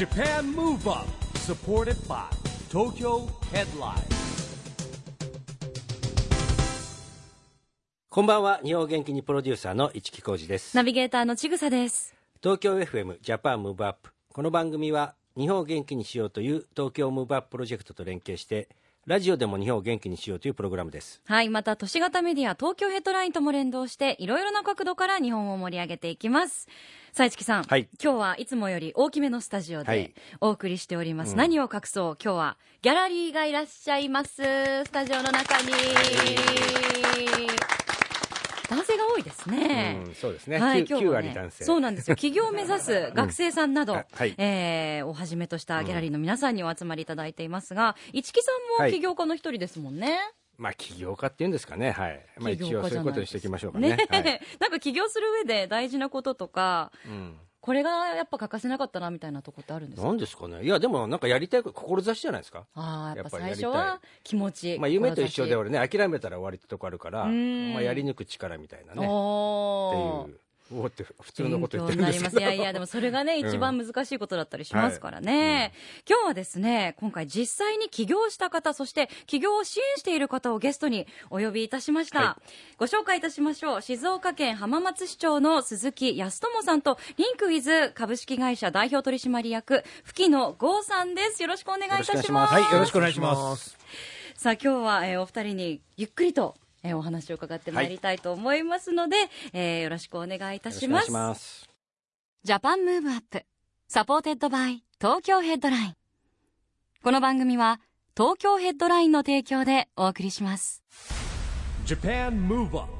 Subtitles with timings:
[0.00, 2.24] Japan Move Up supported by
[2.70, 4.00] Tokyo Headline.
[8.08, 8.60] こんばんは。
[8.64, 10.74] 日本元気にプロデューサーの市木浩司です。
[10.74, 12.14] ナビゲーターのちぐさです。
[12.42, 18.70] 東京 FM ジャパンムーブアップこの番組は日本を元気にしようという東京ムーブアッププロジェクトと連携して
[19.06, 26.68] ラジオでも日本を元気にしようというプログラムですはい、また都市型メディア東京ヘッドラインとも連動していろいろな角度から日本を盛り上げていきます。
[27.12, 31.32] さあ市木さん、はい今日はいつもより大きめのスタジオではいお送りしております。
[31.32, 32.16] うん何を隠そう？
[32.22, 34.42] 今日はギャラリーがいらっしゃいます。
[34.42, 35.70] スタジオの中に。
[38.70, 40.00] 男性が多いですね。
[40.06, 41.64] うんそうですね、はい、9, 9今日はね割男性。
[41.64, 42.16] そうなんですよ。
[42.16, 44.34] 起業を目指す学生さんなど、あはい。
[44.38, 48.92] えーをはじめとしたギャラリーの皆さんにお集まりいただいていますが市木さんもはい。
[48.92, 50.18] 起業家の一人ですもんね。
[50.56, 51.90] まあ起業家っていうんですかね。
[51.90, 53.96] はい、まあ、一応そういうことにしていきましょうかね。
[53.96, 54.40] ねはい。
[54.60, 60.08] なんか起業する上で大事なこととかうんこれがやっぱ欠かせなかったなみたいなとこってあるんですか？
[60.08, 60.64] なんですかね。
[60.64, 62.66] いやでもなんかやりたい志じゃないですか。
[62.74, 67.72] ああやっぱ最初は気持ちまあ夢と一緒で志俺ね諦めたら終わりってとこあるから、ん。
[67.74, 68.92] まあ、やり抜く力みたいなね。
[68.92, 70.40] っていう
[70.72, 73.48] おーって普通のこと言ってるんですけどいやいや でもそれがねうん。
[73.48, 75.72] 一番難しいことだったりしますからね、
[76.08, 82.38] 今日はですね今回実際に起業した方そして起業を支援している方をゲストにお呼びいたしました、は
[82.76, 83.82] ご紹介いたしましょう。
[83.82, 91.42] 静岡県浜松市長の鈴木康友さんとリンクウィズ株式会社代表取締役吹野剛さんです。
[91.42, 92.14] よろしくお願いいたします。
[92.14, 92.54] よろしくお願いします。
[92.54, 93.76] はい、よろしくお願いします。
[94.40, 99.16] さあ今日は、えーお二人にゆっくりと、えーお話を伺ってまいりたいと思いますので、
[99.52, 100.84] えーよろしくお願いいたします。
[100.84, 101.68] よろしくお願いします。
[102.42, 103.44] Japan Move Up
[103.88, 105.96] supported by Tokyo Headline。
[107.02, 107.80] この番組は
[108.16, 110.82] 東京ヘッドラインの提供でお送りします。
[111.86, 112.99] Japan Move Up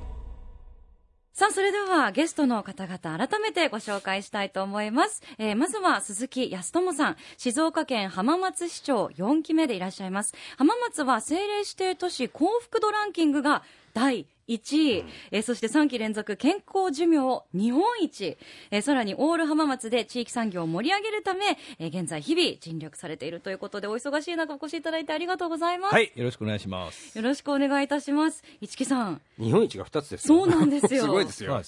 [1.41, 7.17] さあそれではゲストの方々改めてご紹介したいと思います、えーまずは鈴木康友さん。
[7.39, 10.35] 静岡県浜松市長4期目でいらっしゃいます。
[10.59, 13.63] 浜松は政令指定都市幸福度ランキングが
[13.95, 14.57] 第1
[15.01, 18.37] 位、えーそして3期連続健康寿命日本一、
[18.71, 27.17] えーさらにオール浜松で地域産業を盛り上げるため、えー現在日々尽力されているということでお忙しい中お越しいただいてありがとうございます、はい、よろしくお願いします。
[27.17, 28.43] よろしくお願いいたします。
[28.61, 29.21] 市木さん。
[29.39, 30.39] 日本一が2つですよ。
[30.39, 31.03] そうなんですよ。
[31.05, 31.63] すごいですよ。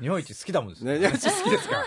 [0.00, 0.98] 日本一好きだもんですね。
[0.98, 1.84] ね日本一好きですか？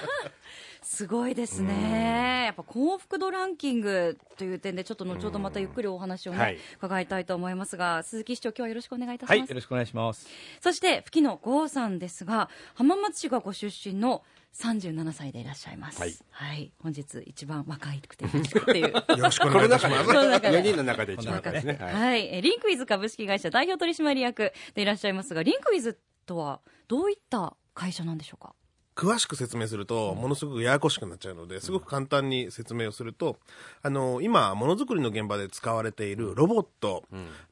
[0.87, 9.49] すごいですね、やっぱ幸福度ランキングという点で、ちょっと後ほどまたゆっくりお話をね、はい伺いたいと思いますが、鈴木市長、今日はよろしくお願いいたしはい、ます。
[9.49, 10.27] よろしくお願いします。
[10.61, 16.01] そして、吹野剛さんですが、浜松市がご出身の37歳でいらっしゃいます。
[16.01, 18.93] はい本日一番若いくて嬉しいっていう。
[18.93, 20.05] よろしくお願いします。
[20.05, 28.55] この中で4人の中で一番若いですね、はい、はいえリンクウィズ株式会社代表取締役でいらっしゃいますが、リンクウィズとはどういった会社なんでしょうか？
[28.97, 33.37] 詳しく説明すると、ものすごくややこしくなっちゃうので、すごく簡単に説明をすると、
[33.83, 37.03] あの、今、ものづくりの現場で使われているロボット、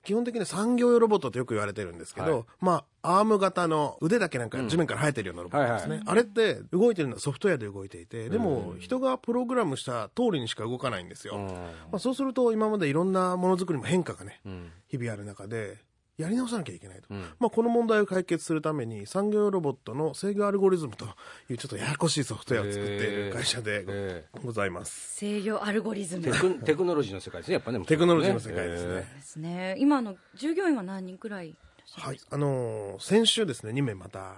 [0.03, 2.43] 基本的に産業用ロボットってよく言われてるんですけど、はい。
[2.61, 5.97] まあ、アーム型の腕だけなんか地面から生えてるようなロボットですね。
[5.97, 11.37] はいあれって動いてるのはソフトウェアで動いていて、でも人がプログラムした通りにしか動かないんですよ。
[11.91, 14.41] まあ、そうすると今までいろんなものづくりも変化がね、
[14.87, 15.77] 日々ある中で、
[16.17, 17.13] やり直さなきゃいけないと。
[17.39, 21.05] まあ、この問題を解決するために、産業用ロボットの制御アルゴリズムと
[21.49, 23.83] いうちょっとややこしいソフトウェアを作っている会社で
[24.41, 25.15] ご,、えざいます。
[25.15, 28.95] 制御アルゴリズムテクテクノロジーの世界ですねやっぱねテクノロジーの世界ですね。
[28.95, 29.75] ですね。
[29.77, 31.55] 今あの従業員は何人くらい
[31.97, 32.19] はい。
[32.29, 34.35] あのー先週ですね、2名また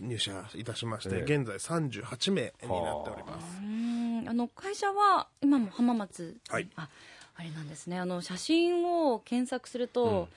[0.00, 3.58] 入社いたしまして、ええ現在38名になっております。
[3.58, 6.88] うーんあの会社は今も浜松、はいあ
[7.36, 10.28] あれなんですねあの写真を検索すると、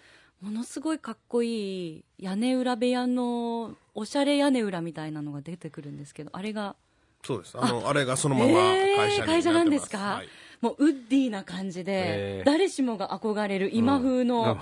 [0.43, 6.75] ものすごいかっこいい屋根裏部屋のおしゃれ屋根裏みたいなのが出てくるんですけどあれが
[7.25, 7.57] そうです。
[7.57, 9.27] あの、あれがそのままえー会社になってます。
[9.27, 10.27] 会社なんですか、はい。
[10.59, 12.45] もうウッディな感じで、えー。
[12.45, 14.57] 誰しもが憧れる今風の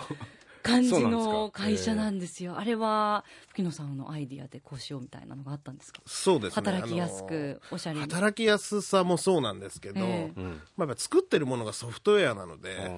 [0.61, 1.63] 感じそうなんですのか？
[1.63, 6.03] 会社なんですよ、あれは吹野さんのアイディアでこうしようみたいなのがあったんですか？
[6.05, 6.71] そうですね。
[6.71, 8.01] 働きやすくおしゃれに。
[8.03, 10.39] 働きやすさもそうなんですけど、ええ。
[10.77, 12.91] まあ、やっぱ作ってるものがソフトウェアなので、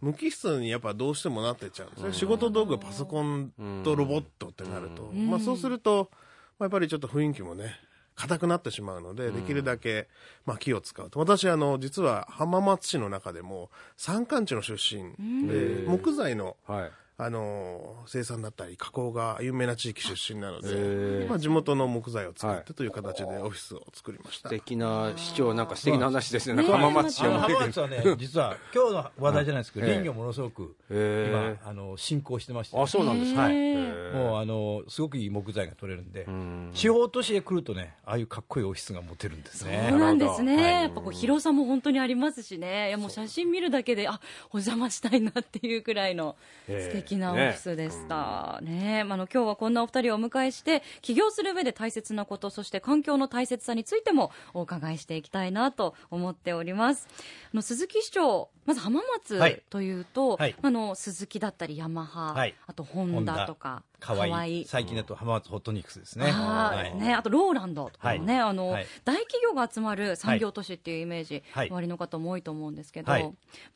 [0.00, 1.88] 無機質にやっぱどうしてもなってっちゃう。
[1.88, 3.52] んですね、仕事道具パソコン
[3.84, 6.10] とロボットってなると、まあ、そうすると、
[6.58, 7.74] まあ、やっぱりちょっと雰囲気もね
[8.14, 10.08] 硬くなってしまうので、できるだけ、
[10.46, 11.18] まあ、木を使うと。
[11.18, 26.56] 私あの実は浜松市の中でも山間地の出身で、木材のはいあの生産だったり加工が有名な地域出身なのへでー、まあ、地元の木材を使ってという形でオフィスを作りました、素敵な市長なんか素敵な話ですね。
[26.56, 29.92] なんねか浜松市あのを浜松はね、実は今日の話題じゃないですけど、 ええ。
[29.92, 33.42] 林業ものすごく今、あの進行してまして、あそうなんですか。
[33.42, 33.54] はい。
[33.54, 36.72] もうあのすごくいい木材が取れるんで、ん。
[36.74, 39.86] 地方都市へ来るとね、ああいうかっこいいオフィスが持てるんですね。
[39.90, 40.82] そうなんですね、はい。
[40.82, 44.20] やっぱこう広さも本当にありますしね、いやもう写真見るだけで、あ
[44.50, 46.34] お邪魔したいなっていうくらいの
[46.68, 46.90] ええ。
[46.90, 48.58] 素敵なオフィスでした。
[48.62, 57.06] ねまあ、あの今日はこんなお二人をお迎えして、起業する上で大切なこと、そして環境の大切さについてもお伺いしていきたいなと思っております。
[57.52, 59.62] あの鈴木市長、まず浜松はい。
[59.68, 60.54] というと、はい。
[60.60, 62.54] あの鈴木だったりヤマハ、はい。
[62.66, 64.64] あとホンダとか、かわいい。
[64.64, 66.30] 最近だと浜松ホットニックスですね。
[66.30, 66.98] はい。
[66.98, 68.50] ね、あとローランドとかもね、はい。
[68.50, 68.86] あのはい。
[69.04, 71.70] 大企業が集まる産業都市っていうイメージ、はい。
[71.70, 73.32] おありの方も多いと思うんですけど、はい。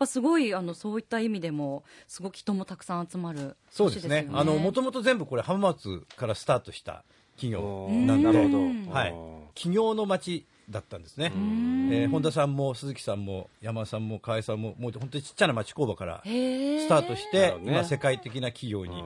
[0.06, 4.28] すごいあのそういった意味でもすごく人もたくさん集まるそう都市よですね。
[4.32, 7.04] あの、もともと全部これ浜松からスタートした
[7.36, 9.14] 企業うんなんで、なるほどはい。
[9.54, 11.32] 企業の街だったんですね。
[11.34, 17.58] えー本田さんも鈴木さんも山田さんも河合さんも、もう本当にちっちゃな町工場からスタートしてね。
[17.64, 19.02] 今世界的な企業に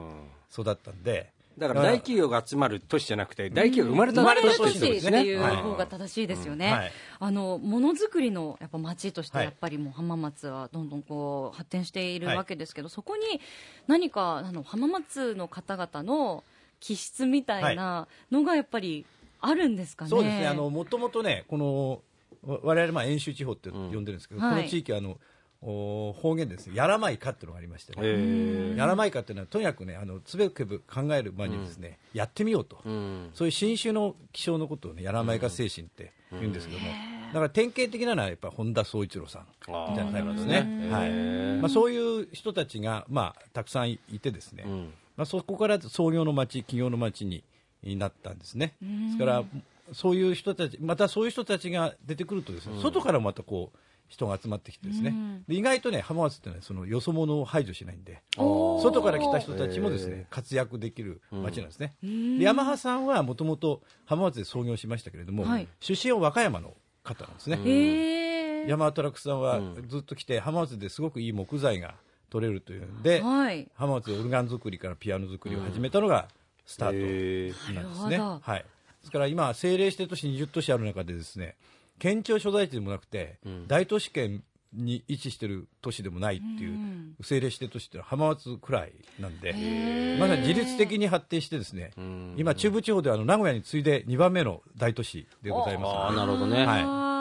[0.51, 5.55] 育ったんで、だから大企業が集まる都市じゃなくて大企業が生まれた生まれた都市都市っていうはい。
[5.57, 6.71] 方が正しいですよね。
[6.71, 6.91] はい。
[7.19, 9.45] あのものづくりのやっぱ町としてはい。
[9.45, 12.37] やっぱりもう浜松はどんどんこう発展しているはい。
[12.37, 13.39] わけですけど、そこに
[13.87, 16.43] 何かあの浜松の方々の
[16.79, 19.05] 気質みたいなのがやっぱり
[19.45, 20.09] あるんですかね。
[20.09, 22.01] そうですね、あのもともとね、この
[22.45, 24.55] わ我々まあ遠州地方って呼んでるんですけど、はい。
[24.55, 25.17] この地域はあの
[25.61, 33.29] お方言でですね、やらまいかっていうのがありましてね、へやらまいかっていうのはとにかくね、あのつべくべ考える前にですね、やってみようと、えうん。
[33.33, 36.87] そういう新種の気象のことをね、やらまいか精神って言うんですけども、
[37.33, 40.89] だから典型的なのはやっぱ本田宗一郎さんみたいなタイプですね。
[40.91, 41.11] はい。
[41.59, 44.93] まあ、そういう人たちが、まあ、たくさんいてですね、ん。
[45.15, 47.43] まあ、そこから創業の街、企業の街に
[47.85, 48.75] なったんですね。
[48.81, 49.43] ですから、
[49.91, 53.77] そういう人たち、またそういう人たちが出てくるとですね、外からまたこう、
[54.09, 61.95] 人が集まってきてですね、で意外とね、浜松ってのはそのよそ者を排除しないんで、外から来た人たちもですね、活躍できる街なんですね。
[62.03, 65.67] でヤマハさんはもともと浜松で創業しましたけれども、はい。
[65.79, 68.67] 出身は和歌山の方なんですね。
[68.67, 71.95] ヤマハトラックさんはずっと来て、浜松ですごくいい木材が
[72.29, 73.67] 取れるというんで、はい。
[73.73, 76.27] 浜松でオルガン作りからピアノ作りを始めたのが
[76.65, 78.17] スタートなんですね。
[78.17, 78.59] はい。
[78.59, 78.65] で
[79.05, 81.55] すから今、政令指定都市20都市ある中でですね、
[81.99, 84.43] 県庁所在地でもなくて、大都市圏
[84.73, 86.77] に位置している都市でもないっていう、
[87.19, 91.91] 政令指定都市っていうのは浜松くらいなんで、まさに自律的に発展してですね、
[92.37, 97.13] 今、中部地方ではあの名古屋に次いで2番目の大都市でございますああのでなるほどね、はい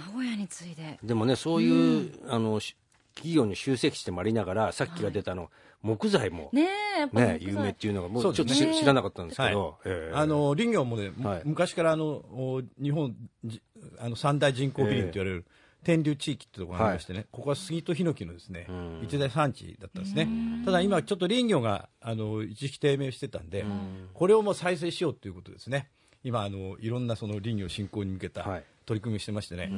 [0.00, 0.98] 名古屋に次いで。
[1.02, 2.74] でもねそういう、あのし
[3.14, 5.50] 企業に集積地でもありながらさっきが出たの、
[5.82, 9.94] 木材もねえ、やっぱね有名っていうのがもそうちょっと知知らなかったんですけど、はい。
[9.94, 10.14] ええ。
[10.14, 11.42] あの林業もね、むはい。
[11.44, 13.14] 昔からあのお日本
[13.44, 13.62] じ
[13.98, 15.46] あの三大人工ビリンと言われる、
[15.82, 18.66] 天竜地域ってところがありましてね、ここは杉とヒノキのですね、
[19.02, 20.28] 一大産地だったんですね。
[20.64, 23.64] ただ今ちょっと林業があの一時期低迷してたんで、
[24.12, 25.88] これをもう再生しようということですね。
[26.22, 28.64] 今あのいろんなその林業振興に向けたはい。
[28.86, 29.74] 取り組みをしてましてね、え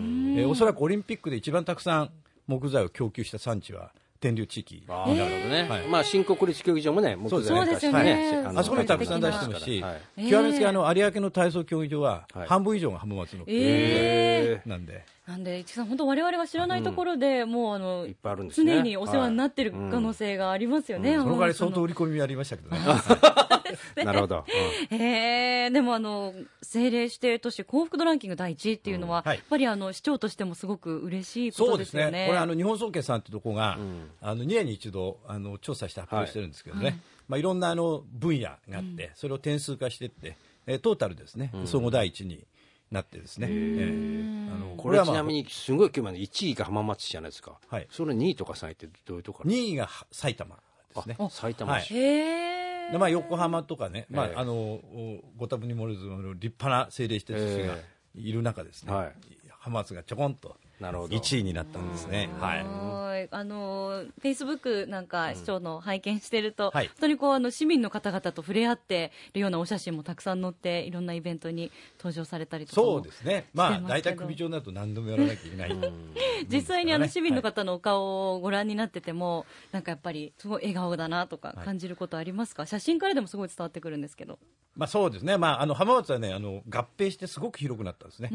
[0.47, 2.11] ーおそらくオリンピックで一番たくさん
[2.53, 4.85] 木材を供給した産地は天竜地域。
[4.89, 5.89] なるほどね、はい。
[5.89, 8.43] まあ新国立競技場もね木材そうですよね。
[8.43, 12.49] のあそこにたくさん出してますし、はい極めつけあの有明の体操競技場ははい。
[12.49, 18.75] 半分以上が浜松のええなんで、なんで、市木さん、本当、われわれが知らないところで、もうあのいっぱいあるんですね。
[18.75, 22.81] 常にお世話になってる可能性がありますよね、その代わり相当浜売り込みありましたけどね。
[24.05, 24.45] なるほど、
[24.91, 29.37] 松のへえでもあの、政令指定都市幸福度ランキング第一位っていうのは、はい。
[29.37, 32.03] やっぱりあの市長としてもすごく嬉しいことそうですね。
[32.03, 32.27] ですよね。
[32.27, 33.79] これあの日本総研さんってとこが、
[34.21, 37.01] あの2年に一度あの調査して発表してるんですけどね。
[37.29, 40.37] まあいろんなあの分野があって、それを点数化していって、
[40.67, 42.45] えートータルですね、総合第一に
[42.93, 43.49] なってですね。
[43.51, 45.15] えーあのこれはまあ。
[45.15, 47.87] ちなみにすごい興味ある1位が浜松市じゃないですか、はい。
[47.91, 50.57] それ2位とか3位ってどういうところ2位が埼玉
[50.95, 51.17] ですね。
[51.19, 54.31] あ埼玉市、へえでまあ、横浜とかね、まあえ。
[54.33, 56.03] えあのおご多分に漏れず
[56.39, 57.77] 立派な政令指定都市が
[58.15, 59.13] いる中ですね、はい。
[59.59, 61.17] 浜松がちょこんとなるほど。
[61.17, 62.29] 1位になったんですね。
[62.39, 65.07] はいはいあのフェイスブックなん。
[65.13, 66.87] か市長の拝見してると、はい。
[66.87, 75.77] 本当にこうあの市民の方々と触れ合っているようなお写真もたくさん載っていろんなイベントに登場されたりとかもそうですね、まあ、大体首長になると何度もやらなきゃいけない、
[76.49, 81.65] 実際にあの市民のはい方のお顔をご覧になってても、なんかやっぱりすごい笑顔だなとかはい。
[81.65, 84.39] 感じることありますか、写真からでもすごい伝わってくるんですけど。
[84.77, 88.31] まあ、そうですね、まあ、あの浜松はねあの合併してすごく広くなったんですね、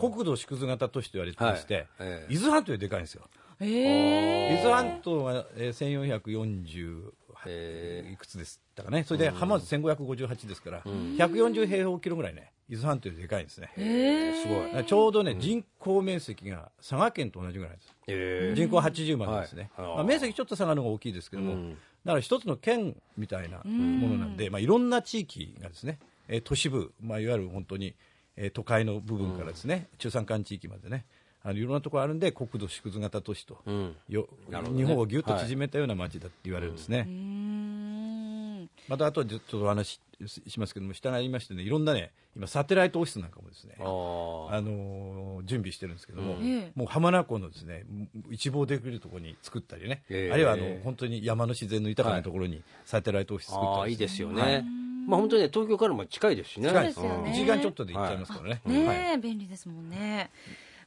[0.00, 1.86] 国土縮図型都市と言われてまして、はい。
[2.00, 2.34] ええ。
[2.34, 3.28] 伊豆半島よりでかいんですよ、
[3.60, 7.12] え伊豆半島は、えー、1448
[7.46, 8.60] へいくつです？
[8.74, 13.70] だからね、それで浜松1558ですから、140平方キロぐらいね、伊豆半島よりでかいんですね。
[13.76, 14.84] えすごい。
[14.84, 17.94] ちょうどね、人口面積が佐賀県と同じぐらいです。
[18.08, 19.86] え人口80万ですね、はい。
[19.96, 21.70] まあ、面積ちょっと佐賀の方が大きいですけども、うん。
[21.70, 21.76] だ
[22.12, 27.94] から一つの県みたいなものなんで、まあ、いろんな地域がですね、えー都市部、まあ、いわゆる本当に、
[28.36, 31.04] えー都会の部分からですね、中山間地域までね、
[31.46, 33.96] あのいろんなところあるんで、国土縮図型都市と、うん。
[34.08, 34.58] よね。
[34.74, 37.04] 日本をぎゅっと縮めたような街だって言われるんですね。
[37.06, 37.14] うー。
[37.14, 44.54] んまた後でちょっとお話ししますけども、下にありましてね、いろんなね、今、サテライトオフィスなんかもですね、あー。
[44.54, 46.46] あのー準備してるんですけども、うん。
[46.46, 46.72] ええ。
[46.74, 47.84] もう浜名湖のですね
[48.30, 54.62] 一望できるところに作ったりね、ええあるいはあの本当に山の自然の豊かなところにサテライトオフィス作ったりあーいいですよね、はい。
[55.06, 56.68] まあ本当にね東京からも近いですしね。
[56.68, 57.30] 近いですよね。
[57.30, 58.62] 1時間ちょっとで行っちゃいますからね。
[58.64, 58.96] ねはい。
[59.14, 60.30] え、便利ですもんね。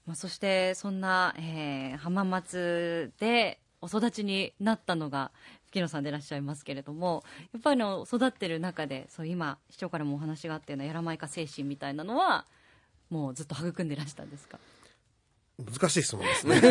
[0.08, 5.32] まあ、そしてそんな、えー浜松でお育ちになったのが
[5.68, 7.24] 吹野さんでいらっしゃいますけれども
[7.54, 12.46] やっぱりの育ってる中でそう今市長からもお話があったようなやらまいか精神みたいなのは
[13.10, 14.58] もうずっと育んでいらしたんですか？
[15.60, 16.62] 難しい質問ですね。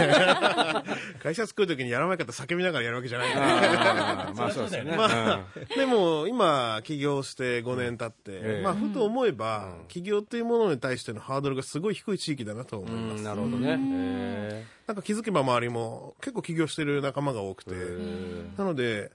[1.21, 8.63] 会社作るときにやらないかって叫びながらやるわけじゃないかまあそうですよね、まあ、でも今起業して5年経って、ええ。
[8.63, 13.21] まあふと思えば、起業っていうものに対してのハードルがすごい低い地域だなと思ういます。
[13.23, 13.77] んなるほどね。
[13.81, 17.73] へなんか気づけば周りも結構起業してる仲間が多くて、
[18.57, 19.11] なので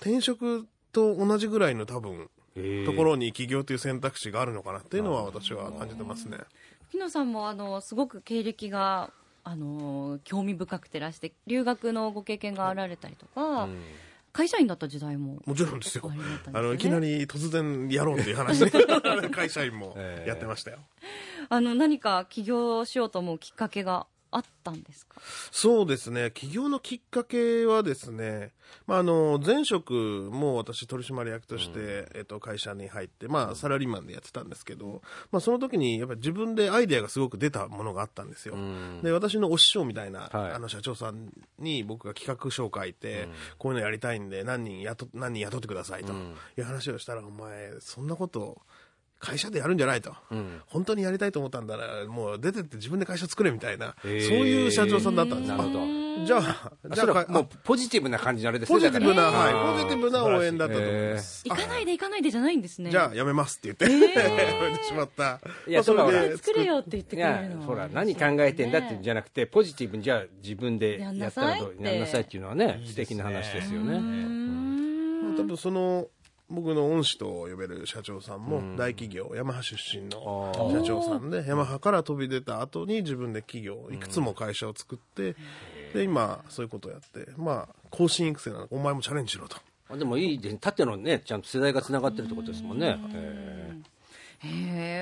[0.00, 6.38] 転職と同じぐらいの多分えところに起業という選択肢があるのかなっていうのは私は感じてますね。
[6.94, 9.10] 吹野さんもあのすごく経歴が
[9.42, 13.68] あの興味深くてらして留学のご経験があられたりとか、
[14.32, 16.08] 会社員だった時代ももちろんですよ。
[16.08, 16.16] ね
[16.52, 18.70] あの、いきなり突然やろうっていう話で、
[19.30, 20.78] 会社員もやってましたよ。
[21.48, 25.20] あの何か起業しようと思うきっかけがあったんですか？
[25.52, 26.32] そうですね。
[26.34, 28.52] 起業のきっかけはですね、
[28.86, 38.56] まあ、あの、前職も私取締役として、えっと、会社に入って、まあ、サラリーマンでやってたんですけど、まあ、その時に、やっぱり自分でアイデアがすごく出たものがあったんですよ。
[39.02, 40.52] で、私のお師匠みたいな、はい。
[40.52, 48.60] あの、社長さんに僕が企画書を書いて、こういうのやりたいんで、何人雇、何人雇ってくださいという話をしたら、お前、そんなこと、
[49.24, 50.14] 会社でやるんじゃないと、
[50.66, 55.56] 本当にやりたいと思ったんだら、もう出てって自分で会社作れみたいな、そういう社長さんだったんですよ。
[55.56, 56.04] なるほど。
[56.24, 61.42] じゃあ、じゃあもうポジティブな感じのあれですねポジティブな、はい、ポジティブな応援だったと思います。
[61.44, 62.90] 行かないで行かないでじゃないんですね。
[62.90, 65.40] じゃあ、やめますって言って、 やめてしまった。
[65.66, 72.34] いやまあそれで作れよって言っていくれるのほら何考えてんだってじゃなくてポジティブにじゃあ自分でやったらどうやんなさいって。
[72.36, 73.94] いうのはね素敵な話ですよね。
[75.36, 76.06] 多分その、
[76.54, 85.36] 僕の恩師と呼べる社長さんも大企業、ヤマハ出身の社長さんで、ヤマハから飛び出た後に自分で企業、いくつも会社を作って、
[85.92, 89.56] で、今、そういうことをやって、まあ、後進育成なの、お前もチャレンジしろと。
[89.88, 92.98] あでもいいで縦のねちゃんと世代がつながってるってことですもんね。
[93.12, 94.48] へへ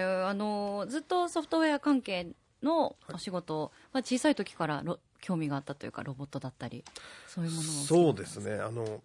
[0.01, 2.29] えあのずっとソフトウェア関係
[2.63, 6.85] のお仕事、まあ、小さい時からロ興味があったというかロボットだったり
[7.29, 8.55] そういうものをそうですね。
[8.55, 9.01] あの、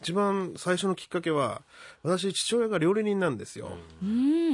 [0.00, 1.62] 一番最初のきっかけは、
[2.02, 3.70] 私、父親が料理人なんですよ。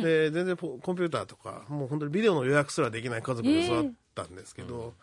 [0.02, 4.94] で、全然ポコンピューターとか、もう本当にビデオの予約すらできない家族で育ったんですけど、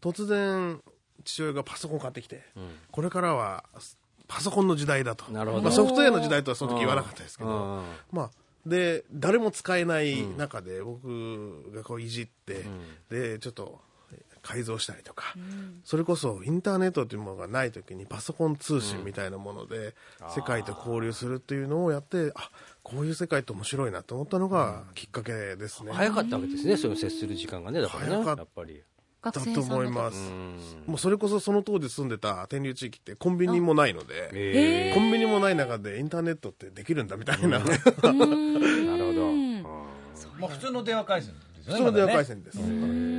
[0.00, 0.80] 突然、
[1.24, 2.42] 父親がパソコン買ってきて、
[2.90, 3.64] これからは
[4.28, 5.30] パソコンの時代だと。
[5.32, 5.62] なるほど。
[5.64, 7.82] まあ、ソフトウェアの時代とはその時言わなかったですけど、うん。
[8.12, 8.30] まあ、
[8.66, 12.64] で、誰も使えない中で、僕がこういじって、
[13.10, 13.80] で、ちょっと、
[14.48, 15.34] 改造したりとか、
[15.84, 19.94] それこそインターネットというものがない時にパソコン通信みたいなもので、
[20.34, 22.50] 世界と交流するっていうのをやって、あ、
[22.82, 25.92] こういう世界って面白いなと思ったのがきっかけですね。
[25.92, 28.82] 早かったわけですねそういう接する時間がねだからね早かっやっぱり。
[29.20, 30.32] だと学生さんの時思います。
[30.86, 34.92] もうそれこそその当時住んでた天竜地域ってコンビニもないので、え。
[34.94, 39.32] コンビニもない中でインターネットってできるんだみたいな、 なるほど。
[40.40, 41.78] まあ、普通の電話回線ですよね。
[41.78, 42.36] 通の電話回線。
[42.36, 42.58] 線です。
[42.58, 43.17] うーんそうだ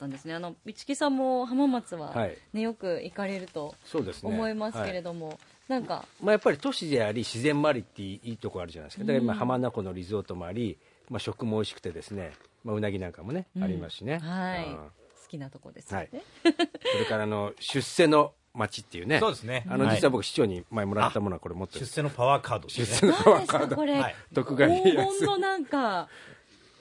[0.00, 0.34] たんですね。
[0.34, 2.38] あの市木さんも浜松は、はい。
[2.54, 4.30] ねよく行かれるとそうですね。
[4.30, 5.38] 思いますけれどども、
[5.68, 9.04] なんかまあやっぱり都市であり自然もありっていいとこあるじゃないですか。
[9.04, 10.78] だから今浜名湖のリゾートもあり
[11.10, 12.32] まあ食も美味しくてですね
[12.64, 14.18] まあうなぎなんかもねありますしね。
[14.18, 14.76] はい、うん。
[14.76, 14.82] 好
[15.28, 16.10] きなとこですよね、
[16.42, 19.64] それからあの出世の町っていうねそうですね。
[19.68, 19.96] あのはい。
[19.96, 21.86] 実は僕市長に前もらったものはこれ持ってる。
[21.86, 22.86] 出世のパワーカードですね。
[22.86, 23.68] 出世のパワーカード。
[23.68, 26.08] かこれ、 はい徳川家黄康金のなんか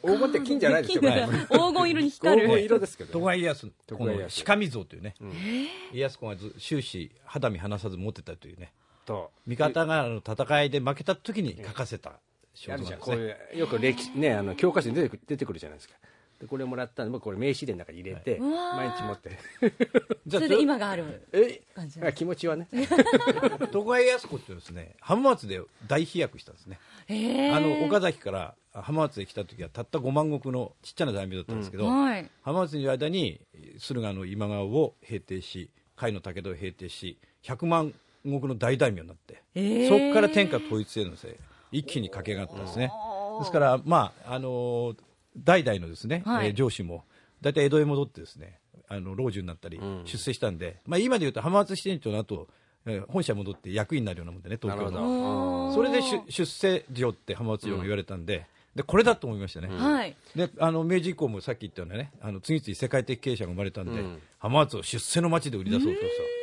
[0.02, 1.02] 黄金って金じゃないですよ。
[1.02, 1.46] 金じゃない。
[1.48, 2.48] 黄金色に光る。
[2.48, 5.16] 黄金色ですけど徳川家康の徳川家康この鹿見像というね、
[5.94, 8.72] 家康公がず終始肌身離さず持ってたというね。
[9.06, 9.32] と。
[9.48, 12.98] 味方がの戦いで負けた時に書かせたね。
[13.00, 13.26] こうい
[13.56, 15.96] うよく歴史ねあの教科書に出てく出てくるじゃないですか
[16.40, 19.38] でこれもらったんで僕これ名刺入れの中に入れて、毎日持って
[20.26, 21.62] じゃあそれで今があるえ？
[21.76, 22.02] 感じ。
[22.02, 22.70] あ気持ちはね。
[23.72, 26.80] 徳川家康公ってですね浜松で大飛躍したんですね。
[27.08, 27.56] へー。
[27.56, 32.30] あの岡崎から浜松へ来た時はたった5万石のちっちゃな大名だったんですけど、はい。
[32.42, 33.42] 浜松にいる間に
[33.78, 37.94] 駿河の今川を平定し甲斐の武田を平定し100万
[38.24, 39.90] 石の大大名になって、へー。
[39.90, 41.36] そこから天下統一へのせい
[41.72, 42.92] 一気に駆け上がったんですね。
[43.40, 44.98] ですからまああのー
[45.38, 46.48] 代々のですね、はい。
[46.48, 47.04] えー上司も
[47.42, 48.60] 大体江戸へ戻ってですね
[48.90, 52.48] あの老中になったり出世したんで、まあ、今でいうと浜松支店長の後、
[52.86, 55.70] えー本社に戻って役員になるようなもんでね東京の。
[55.70, 58.46] どそれで出出世城って浜松城が言われたんで,、
[58.76, 60.16] でこれだと思いましたね、はい。
[60.36, 64.20] であの明治以降もさっき言ったようなねあの次々世界的経営者が生まれたんで、うん。
[64.40, 66.00] 浜松を出世の街で売り出そうと。
[66.00, 66.39] したうん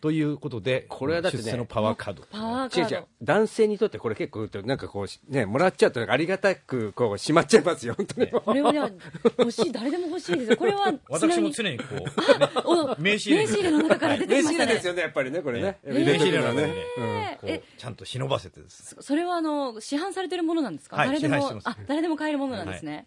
[0.00, 2.22] ということでこれはだってね出世のパワーカード。
[2.30, 2.96] パワーカード。
[2.96, 3.06] 違う違う。
[3.22, 8.26] 男性にとってこれ結構なんかこうねもらっちゃうとありがたくこうしまっちゃいますよ本当に。
[8.28, 8.96] これはね
[9.38, 10.56] 欲しい誰でも欲しいですよ。
[10.56, 14.74] これは 私も常にこう、名刺入れ名刺入れの中から出てきましたね。
[14.74, 15.78] ですよねやっぱりねこれね。
[15.84, 18.96] 名刺入れの中にね、えこうちゃんと忍ばせてです。
[19.00, 23.06] それはあの市販されてるものなんですか、はい誰でもあ誰でも買えるものなんですね、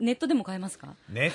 [0.00, 0.88] ネットでも買えますか？
[1.08, 1.32] ね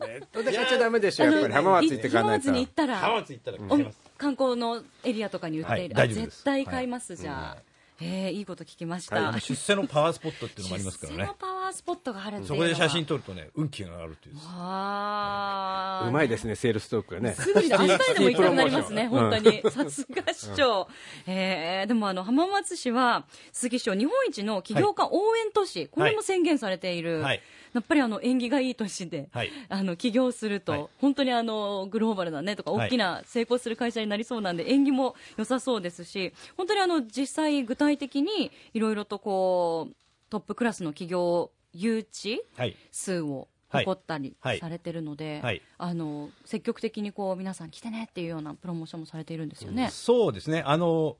[0.00, 1.52] ネットで買っちゃダメでしょやっぱり。
[1.54, 2.46] 浜松行って買わないと。
[2.46, 3.98] 浜松に行ったら浜松行ったらお買います。
[4.18, 7.62] 観光のエリアとかに売っている、絶対買います、じゃあ、
[8.02, 11.18] えーいいこと聞きました、あの出世のパワースポットっていうのもありますからね。
[11.18, 14.36] 出世のパワースポットがあるそこで写真撮るとね運気が上がるっていう。
[14.38, 16.08] あー。
[16.08, 17.34] うまいですねセールストークがね。
[17.34, 19.62] すぐに明日にでも行きたくなりますね、 本当に。
[19.70, 20.88] さすが市長。
[21.26, 27.20] えー、でもあの、浜松市は、鈴木市長、日本一の起業家応援都市、これも宣言されている。
[27.20, 27.42] はい。
[27.72, 29.52] やっぱりあの縁起がいい年で、はい。
[29.68, 30.86] あの起業すると、はい。
[31.00, 32.88] 本当にあのグローバルなねとかはい。
[32.88, 39.94] 大きな成功する会社になりそうなんで、縁起も良さそうですし本当にあの実際具体的にいろいろとこう
[40.30, 42.76] トップクラスの企業誘致はい。
[42.90, 44.58] 数をはい誇ったりはい。
[44.58, 45.62] されてるので、はい。
[45.78, 49.90] あの積極的にこう皆さん来てねっていうようなプロモーションもされているんですよね。
[49.92, 50.62] そうですね。
[50.66, 51.16] あの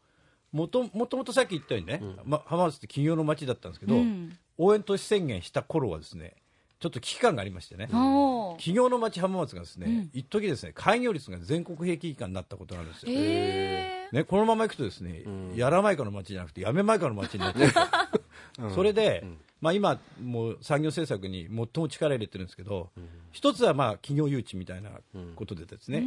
[0.53, 4.37] もともともとさっき言ったようにね、ま、浜松って企業の街だったんですけど、うん。
[4.59, 6.35] 応援都市宣言した頃はですね
[6.81, 10.11] ちょっと危機感がありましてね、企業の街浜松がですね、うん。
[10.15, 15.23] 一時ですね開業率が全国平均以下になったことがあるんですよ、ね、このままいくとですね、
[15.55, 17.69] やらまいかの街じゃなくてやめまいかの街になって
[18.75, 19.25] それで、
[19.61, 22.91] まあ、今もう産業政策に最も力入れてるんですけど、
[23.31, 24.91] 一つはまあ企業誘致みたいな
[25.37, 26.03] ことでですね、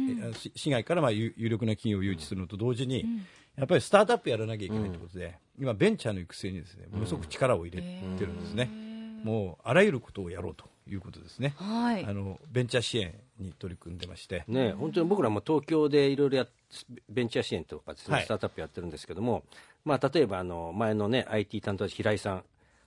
[0.56, 3.06] 市外からまあ有有力な企業を誘致するのと同時に、
[3.56, 8.68] やっぱりスタートアップやらなきゃいけないということで、今ベンチャーの育成にですねものすごく力を入れてるんですね、
[9.24, 12.04] もうあらゆることをやろうということですね、はい。
[12.04, 16.48] あのベンチャー支援に取り組んでまして、ね、本当に僕らも東京でいろいろやっ
[17.08, 18.24] ベンチャー支援とかですね、はい。
[18.24, 19.44] スタートアップやってるんですけども、
[19.84, 22.44] まあ、例えばあの前のね IT 担当者平井さん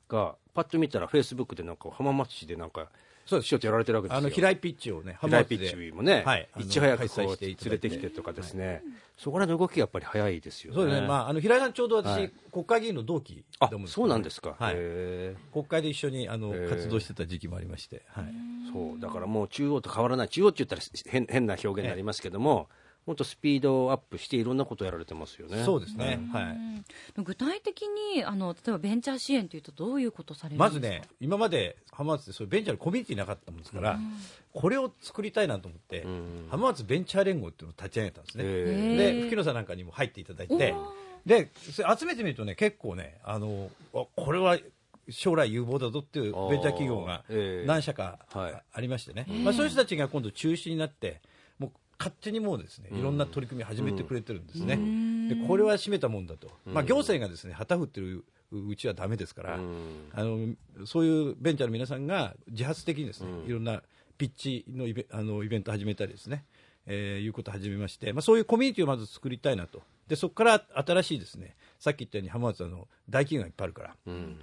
[0.10, 2.90] がパッと見たらフェイスブックでなんか浜松市でなんか
[3.28, 3.50] そうです。
[3.50, 4.20] しようとやられてるわけですよ。
[4.20, 6.50] あの平井ピッチをね平井ピッチもね、はい。
[6.60, 8.82] いち早くこう連れてきてとかですね、
[9.18, 10.76] そこらの動きがやっぱり早いですよね。
[10.76, 12.32] そうですね、まあ、あの平井さん、ちょうど私、はい。
[12.52, 19.00] 国会議員の同期あでもそうなんですか、はい、へ国会で一緒にあの活動してた時期もありまして、はい、ーそう。
[19.00, 20.30] だからもう中央と変わらない。
[20.30, 22.70] 中央って言ったら変変な表現になりますけども、
[23.08, 25.63] もっとスピードアップしていろんなことをやられてますよね。
[25.63, 26.43] そうですね、はい、
[27.17, 30.63] うん具体的にあの例えばベンチャー支援というとどういうことされるんですか？
[30.65, 33.98] まずね、今まで浜松でそういうベンチャーのコミュニティなかったもんですから、
[34.54, 38.43] これを作りたいなと思って、ん浜松ベンチャー連合っていうのを立ち上げたんですね。
[38.43, 40.76] で、吹野さんなんかにも入っていただいて、
[41.26, 44.58] で、それ集めてみるとね、結構ね、あの、あこれは
[45.10, 47.67] 将来有望だぞっていうベンチャー企業がえー。
[47.67, 48.62] 何社かはい。
[48.74, 51.22] ありましてね、まあ、そういう人たちが今度中心になって、
[52.00, 54.78] 勝手にもうですね、いろんな取り組み始めてくれてるんですね。
[55.30, 56.52] で、これは締めたもんだと。
[56.66, 60.56] まあ、行政がですね、旗振ってるうちはダメですから、あの、
[60.86, 63.82] そういうベンチャーの皆さんが自発的にですね、いろんな
[64.18, 66.46] ピッチのイベあのイベント始めたりですね、
[66.86, 69.82] えーいうことを始めまして、まあ、そういうコミュニティをまず作りたいなと。
[70.08, 73.96] で、そこから新しいですね、さっき言ったように浜松はあの大企業がいっぱいあるから、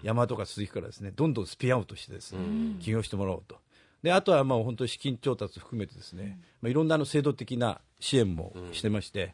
[0.03, 2.41] 山とか鈴木からですね、どんどんスピンアウトしてですね、
[2.81, 3.57] 起業してもらおうと。
[4.05, 9.33] で、あとはまあ本当に資金調達含めてですね、まあ、いろんなあの制度的な支援もしてまして、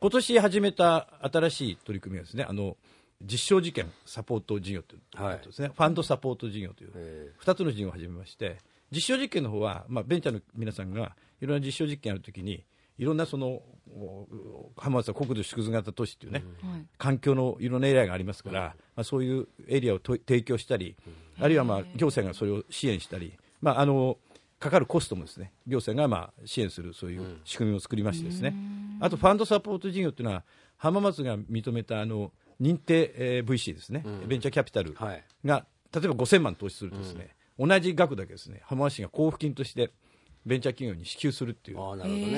[0.00, 2.76] 今年始めた新しい取り組みはですね、あの、
[3.20, 5.36] 実証実験サポート事業というはい。
[5.38, 8.58] ことですね、ファンドサポート事業というえ2つの事業を始めまして、
[8.92, 12.64] 実証実験の方は、まあ、ベンチャーの皆さんがいろんな実証実験やるときに、
[12.98, 16.86] いろんなそのお浜松は国土縮図型都市っていうね、はい。
[16.96, 20.94] 環境のいろんなエリアがありますから、まあ、そういうエリアをと提供したり、
[21.40, 24.18] あるいはまあ行政がそれを支援したり、まあ、あの
[24.58, 28.54] かかるコストもですね行政がまあ支援するそういう仕組みを作りましてですね、
[29.00, 30.44] あとファンドサポート事業というのは
[30.76, 35.24] 浜松が認めたあの認定、えー VC ですね、ベンチャーキャピタルはい。
[35.44, 39.90] が例えば5000万投資するとですね、同じ額だけですね浜松市が交付金として
[40.46, 41.78] ベンチャー企業に支給するっていう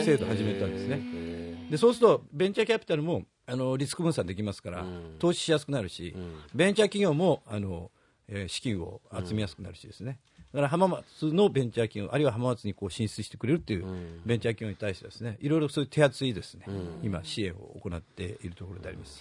[0.05, 1.69] 制度を始めたんですね。
[1.71, 4.85] でそうするとベンチャーキャピタルもあのリスク分散できますから、
[5.19, 6.15] 投資しやすくなるし、
[6.55, 7.91] ベンチャー企業もあの、
[8.29, 10.19] えー資金を集めやすくなるしですね、
[10.55, 13.85] だから浜松のベンチャー企業あるいは浜松にこう進出してくれるっていう
[14.25, 16.65] ベンチャー企業に対してですねいろいろそういう手厚いですね、
[17.03, 19.21] 今支援を行っているところであります、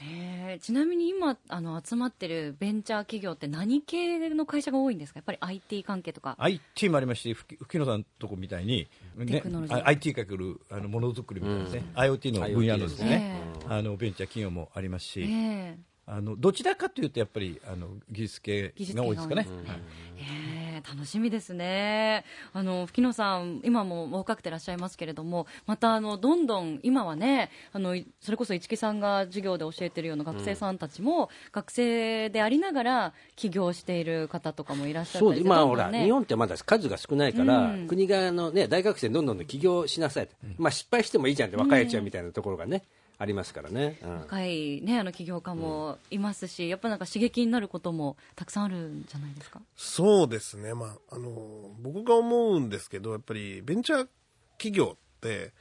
[0.62, 5.18] ちなみに今あの集まってるベンチャー企業って何系の会社が多いんですか？
[5.18, 6.36] やっぱり IT 関係とか。
[6.38, 19.48] IT もありますし、ふき吹野さんのとこみたいに、テねクノロジー、あ IT かけるあのものづくりみたいなですね、IoT の分野のですねあのベンチャー企業もありますし、えあのどちらかというとやっぱりあの技術系が多いですかね
[20.86, 22.26] え楽しみですね。
[22.54, 37.88] あの、吹野さん、今も若くてらっしゃいますけれども、また、あの、どんどん、今はね、あの、いそれこそ市木さんが授業で教えてるような学生さんたちも、学生でありながら起業している方とかもいらっしゃったそうりして今ほら、日本ってまだ数が少ないから、うん。
[37.88, 42.84] 国があの、ね、大学生にどんどん起業しなさいと、まあ、失敗してもいいじゃんって若いうちはみたいなところがね、
[43.24, 44.18] ありますからね、うん。
[44.20, 49.62] 若いね、あの起業家もいますし、やっぱなんか刺激になることもたくさんあるんじゃないですか？
[49.76, 54.08] そうですね、まあ、あの僕が思うんですけどやっぱりベンチャー
[54.58, 55.54] 企業って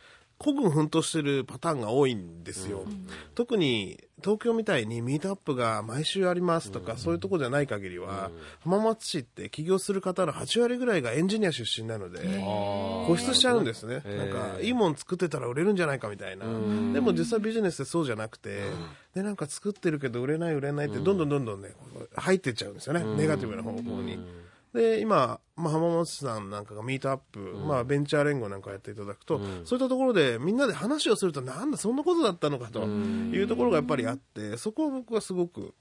[0.42, 2.84] 孤軍奮闘してるパターンが多いんですよ、
[3.36, 12.18] 特に東京みたいにミートアップが毎週ありますとか、そういうところじゃない限りは、浜松市って起業する方の8割ぐらいがエンジニア出身なので
[13.06, 16.44] 固執しちゃうんですね、なんかいいもん作ってたら売れるんじゃないかみたいな、
[16.92, 18.62] でも実際ビジネスってそうじゃなくて、
[19.14, 21.68] でなんか作ってるけど売れない売れないってどんどんどんどんね
[22.16, 24.18] 入ってっちゃうんですよね、ネガティブな方向に。
[24.72, 35.74] で今、まあ、浜松さんなんかがミートアップ、まあ、ベンチャー連合なんかやっていただくと、そういったところでみんなで話をするとなんだそんなことだったのかというところがやっぱりあってそこは僕はすごく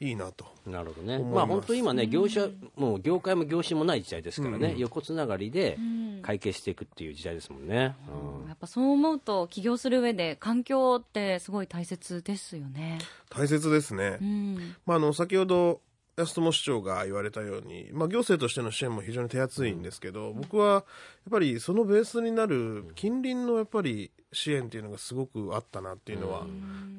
[0.00, 5.76] いいなとなるほどね、まあ本当今ね、業者、もう業界も業種もない時代ですからね、横つながりで
[6.22, 7.96] 会計していくっていう時代ですもんね。
[8.08, 8.48] うん。
[8.48, 12.98] やっぱそう思うと、起業する上で環境ってすごい大切ですよね。
[13.30, 14.18] 大切ですね。
[14.20, 14.74] うん。
[14.86, 15.80] まあ、あの先ほど
[16.18, 20.82] 安友市長が言われたように、まあ、行政としての支援も非常に手厚いんですけど、僕はやっ
[21.30, 26.44] ぱりそのベースになる近隣のやっぱり支援っていうのがすごくあったなっていうのは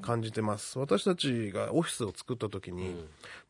[0.02, 2.96] 感じてます、私たちがオフィスを作った時に、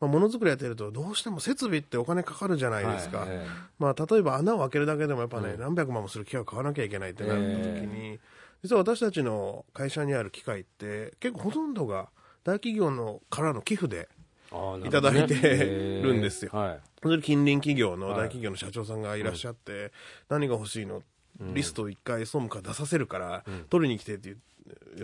[0.00, 8.18] まあ、ものづくりやってるとどうしても設備ってお金かかるじゃないですか、はいええまあ、例えば穴を開けるだけでもやっぱね、何百万もする機械を買わなきゃいけないってなった時に、
[8.62, 12.08] 実は私たちの会社にある機械って結構ほとんどが
[12.44, 14.08] 大企業のからの寄付で
[14.84, 15.34] いただいて
[16.02, 16.50] るんですよ。
[16.52, 16.80] はい。
[17.02, 19.92] それで近隣企業の大企業の社長さんがいらっしゃって、
[20.28, 21.02] 何が欲しいの？
[21.40, 24.38] リストを一回総務から出させるから、取りに来てっていう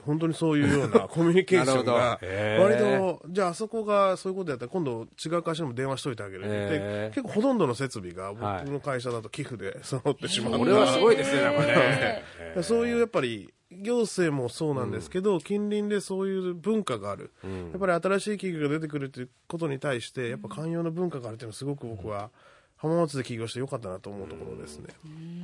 [0.05, 3.19] 本当にそういうような コミュニケーションが割ー。
[3.19, 6.49] とじゃああそこがそういうことやったら今度違う会社にも電話しといてあげるって。
[6.51, 7.15] 言ってへー。
[7.15, 8.65] 結構ほとんどの設備がはい。
[8.65, 10.59] 僕の会社だと寄付で揃ってしまう。
[10.59, 12.23] これはすごいですね、なんかね。
[12.63, 22.31] そういうやっぱり行政もそうなんですけど、近隣でそういう文化がある、やっぱり新しい企業が出てくるということに対して、やっぱ寛容な文化があるというのは、すごく僕は
[22.77, 24.89] 浜松で起業してよかったなと思うところですね。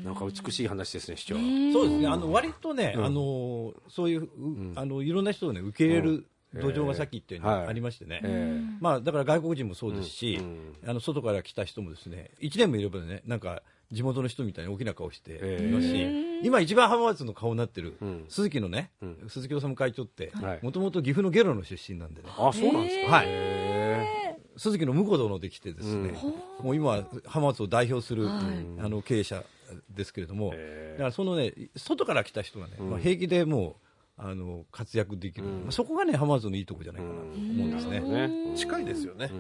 [0.04, 1.35] なんか美しい話ですね、市長。
[1.72, 4.28] そうですね、あの割とね、あのそういう、う
[4.76, 7.66] あのいろんな人をね受け入れる土壌がさっき言ったようにはい。
[7.68, 10.38] ありましてね、えまあだから外国人もそうですし、
[10.87, 17.96] あの外から来た人もですね、1年もいればね、なんか地元の人みたいに大きな顔していますし、今一番浜松の顔になってる
[18.28, 18.90] 鈴木のね、
[19.28, 22.28] 鈴木治会長ってはい、もともと岐阜のゲロの出身なんでね。
[22.37, 23.16] あ、そうなんですか。
[23.16, 23.26] はい。
[23.28, 26.14] へ鈴木の婿殿できてですね、
[26.61, 28.42] もう今は浜松を代表する、あ
[28.88, 29.42] の経営者
[29.90, 30.57] ですけれども、だ
[30.98, 33.76] からそのね外から来た人がね、まあ、平気でも
[34.18, 38.57] うあの活躍できる、まあそこがね浜松のいいとこじゃないかなと思うんですね。
[38.57, 39.31] 近いですよね。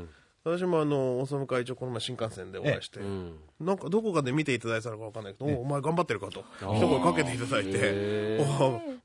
[0.44, 3.00] 私もあの、大務会長、この前新幹線でお会いして、
[3.60, 8.38] なんかどこかで見ていただいたのかわかんないけど、おお前頑張ってるかと、一声かけていただいて、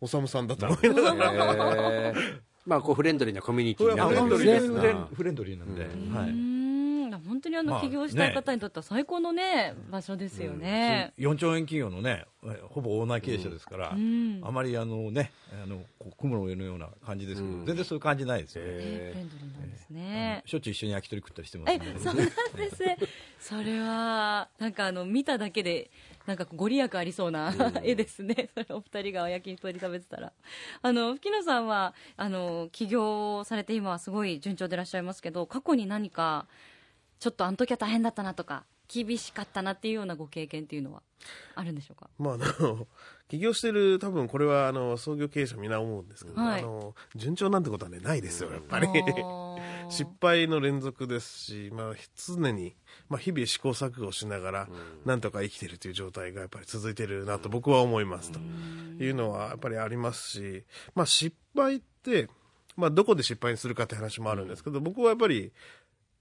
[0.02, 2.14] おおさむさんだと思いながら、
[2.66, 4.94] まあ、こうフレンドリーなコミュニティになるんフレンドリーですね。
[4.94, 5.06] ね。
[5.14, 5.88] フレンドリーなんで、は
[6.26, 6.32] うい。
[6.32, 6.57] ん
[7.28, 11.14] 本当にあのまあ起業したい方にとっては最高のね、場所ですよね。
[11.18, 12.26] 4兆円企業のね、
[12.70, 15.32] ほぼオーナー経営者ですから、んあまりあのね、
[15.64, 18.72] あのこう雲の上のような感じですけど、全然そういう感じないですよね。
[18.72, 20.44] ねフレンドリーなんですね。
[20.46, 21.96] しょっちゅう一緒に焼き鳥食ったりしてますね。
[22.00, 22.32] そうなんで
[22.72, 23.08] す。
[23.40, 25.90] それは、なんかあの、見ただけで、
[26.26, 28.50] なんかご利益ありそうな絵ですね。
[28.54, 30.34] それお二人が焼き鳥食べてたら。
[30.82, 36.48] あの、吹野さんは、あの、起業されて今はすごい順調でいらっしゃいますけど、過去に何か、
[37.20, 41.02] ちょっとあの時は大変だったなとか、厳しかったなっていうようなご経験っていうのは
[41.56, 42.10] あるんでしょうか？
[42.18, 42.88] まあ、あの、
[43.28, 46.62] 起業してる、多分これは、あの、創業経営者みんな思うんですけど、はい。
[46.62, 48.88] あの、順調なんてことはね、ないですよ、やっぱり。
[49.90, 52.76] 失敗の連続ですし、まあ、常に、
[53.10, 54.70] まあ、日々試行錯誤しながら、
[55.06, 58.40] なんとか生きてるという状態がやっぱり続いてるなと僕は思いますと。
[58.40, 60.64] いうのはやっぱりありますし、
[60.96, 62.30] まあ、失敗って、
[62.76, 65.52] まあ、どこで失敗にするかって話もあるんですけど、僕はやっぱり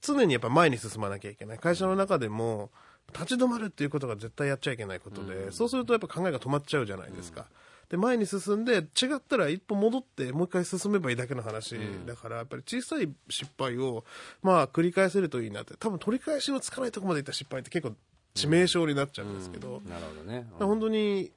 [0.00, 1.59] 常にやっぱ前に進まなきゃいけない。
[1.59, 2.70] 会社の中でも
[3.12, 7.46] 立ち止まるっていうことが絶対やっちゃいけないことで、そうするとやっぱ考えが止まっちゃうじゃないですか。
[7.88, 8.82] で前に進んで違
[9.14, 14.04] ったら一歩戻ってもう一回進めばいいだけの話、だからやっぱり小さい失敗を
[14.42, 15.74] まあ繰り返せるといいなって。
[15.76, 17.94] 多分取り返しのつかないところまでいった失敗って結構
[18.35, 20.46] 致命傷になっちゃうんですけど、なるほどね。
[20.59, 21.30] 本当に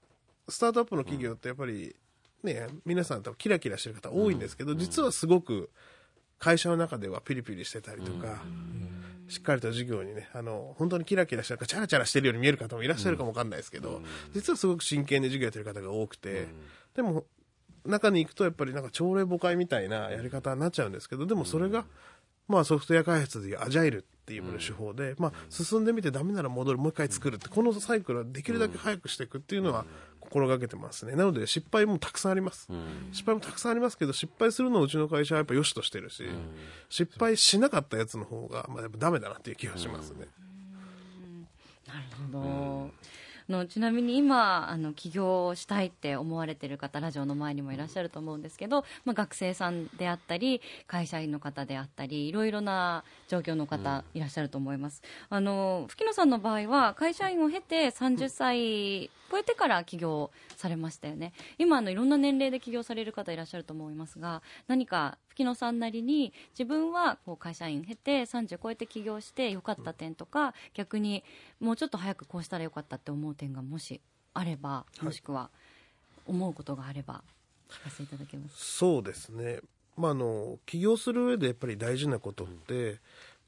[0.48, 1.96] スタートアップの企業ってやっぱり
[2.44, 5.70] ね皆さん多分キラキラしてる方多いんですけど、実はすごく
[6.40, 8.42] 会社の中ではピリピリしてたりとか、
[9.28, 14.02] しっかりと授業にねあの本当にキラキラしてるかチャラチャラしてるように見える方もいらっしゃるかもわかんないですけど、
[14.34, 16.48] 実はすごく真剣に授業やってる方が多くて、
[16.96, 17.26] でも
[17.86, 21.86] 中に行くとやっぱりなんか朝礼誤解みたいなやり方になっちゃうんですけどでもそれが、
[22.48, 29.86] まあ、ソフトウェア開発でいうアジャイルっていう手法で、まあ、進んでみてダメなら戻るもう一回作るってこのサイクルはできるだけ早くしていくっていうのは
[30.30, 31.16] 心がけてますね。
[31.16, 32.70] なので失敗もたくさんあります、
[33.12, 36.24] 失敗もたくさんありますけど失敗するのをうちの会社はやっぱ良しとしてるし、
[36.90, 40.28] 失敗しなかったやつの方が、まあ、やっぱダメだなっていう気がしますね、
[41.88, 42.00] なる
[42.32, 42.92] ほど。
[43.50, 61.34] あのちなみに今あの起業をしたいって思われてる方ラジオの前にもいらっしゃると思うんですけど、まあ、学生さんであったり会社員の方であったりいろいろな状況の方いらっしゃると思います、あの吹野さんの場合は会社員を経て30歳超えてから起業されましたよね。
[61.58, 71.24] 今あのいろんな年齢で起業される方いらっしゃると思いますが何か吹野さんなりに自分はこう会社員経て30超えて起業してよかった点とか逆に
[71.62, 74.02] もうちょっと早くこうしたらよかったって思う点がもし
[74.34, 75.50] あればもしくは
[76.28, 77.24] 思うことがあれば
[77.70, 79.60] 聞かせていただけますそうですね、
[79.96, 82.98] まあ、あの起業する上でやっぱり大事なことって、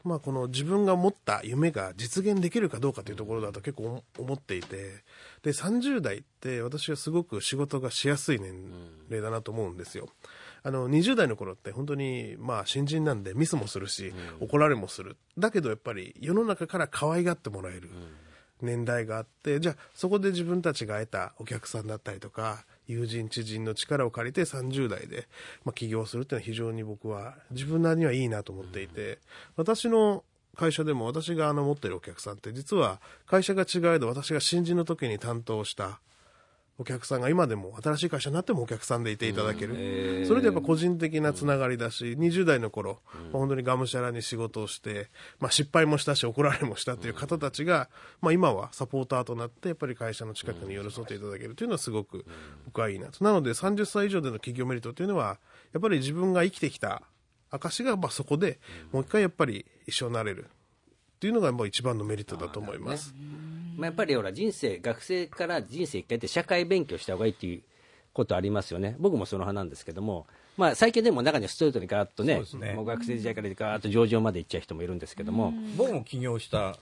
[0.06, 5.04] まあ、この自分が持った夢が実現できるかどうかというところだと結構思っていて
[5.44, 8.54] で30代って私はすごく仕事がしやすい年
[9.10, 10.08] 齢だなと思うんですよ。
[10.64, 15.18] あの20代の頃って本当にまあ新人なんでミスもするし、怒られもする。
[15.38, 17.90] だけどやっぱり世の中から可愛がってもらえる
[18.62, 25.28] 年代があってじゃあそこで自分たちが得たお客さんだったりとか友人知人の力を借りて30代で、
[25.66, 29.20] まあ、起業するっていうのは非常に僕は自分なりにはいいなと思っていて、
[29.56, 30.24] 私の
[30.56, 36.02] 会社でも私があの持ってるお客さんって実は会社が違えど私が新人の時に担当した
[36.78, 47.90] お客さんが今でも新しい会社になってもお客さんでいていただける、それでやっぱ個人的なつながりだし、20代の頃、まあ本当にがむしゃらに仕事をして、まあ、失敗もしたし怒られもしたという方たちが、
[48.22, 52.26] まあ、今はサポーターとなってやっぱり会社の近くに寄り添っていただけるというのはすごく
[52.66, 53.24] 僕はいいなと。
[53.24, 55.38] なので30歳以上での企業メリットというのは
[55.74, 57.04] やっぱり自分が生きてきた
[57.52, 58.60] 証がまあそこで
[58.92, 60.48] もう一回やっぱり一緒になれるっ
[61.22, 63.14] ていうのがもう一番のメリットだと思います。
[63.82, 67.64] まあ、やっぱりほら人生学生から人生一回って社会勉強した方がいいっていう
[68.14, 68.96] ことありますよね。
[69.00, 72.74] 僕もその派なんですけども、まあ、最近でも中にはストレートにガーッとねね。
[72.74, 76.78] もう学生時代からガーッと上場まで行っちゃう人もいるんですけども、僕も起業した。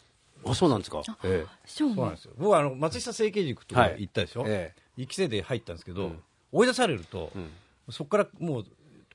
[0.46, 2.32] あそうなんですか、え市長もそうなんですよ。
[2.38, 6.24] 僕はあの松下整形塾とかはい行ったでしょ、え一期生で入ったんですけど、ん。
[6.52, 7.50] 追い出されると、ん。
[7.92, 8.66] そこからもう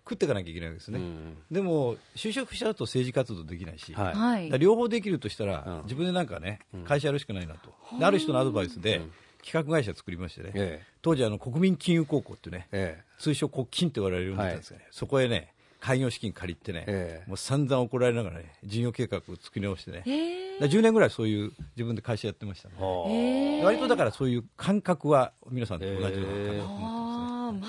[0.04, 4.50] 食っていかなきゃいけないわけですね、うんでも就職しちゃうと政治活動できないし、はい。
[4.58, 5.82] 両方できるとしたら、うん。
[5.84, 9.02] 自分でなんかね、会社やるしかないなと、である人のアドバイスで、
[9.44, 10.86] 企画会社作りましてね、ええ。
[11.02, 17.28] 当時あの国民金融高校っていうね、え通称国金って言われるようになったんですがね、そこへね開業資金借りてね、ええ。
[17.28, 22.74] もう散々怒られながらね事業計画を作り直してね、へだから10年ぐらいそういう自分で会社やってましたね、
[23.08, 23.64] ええ。
[23.64, 26.60] 割とだからそういう感覚は皆さんと同じような感覚え
[27.00, 27.03] え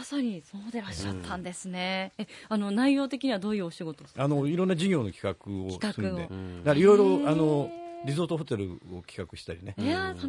[0.06, 4.24] さにそうでいらっしゃったんですね、えあの内容的にはどういうお仕事ですか？
[4.24, 7.70] あのいろんな事業の企画をするんで、企画をだからいろいろあの
[8.06, 9.76] リゾートホテルを企画したりね、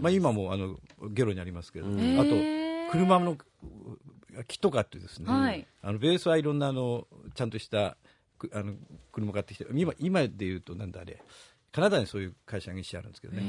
[0.01, 0.77] まあ、今もあの
[1.11, 2.19] ゲロにありますけど、うん。
[2.19, 2.31] あと
[2.91, 3.37] 車の
[4.49, 5.67] キットカーってですね、はい。
[5.83, 7.97] あのベースはいろんなあのちゃんとした
[8.39, 8.73] くあの
[9.13, 11.23] 車買ってきて今今で言うとなんだあれ？
[11.77, 13.43] カナダにそういう会社が一社あるんですけどね。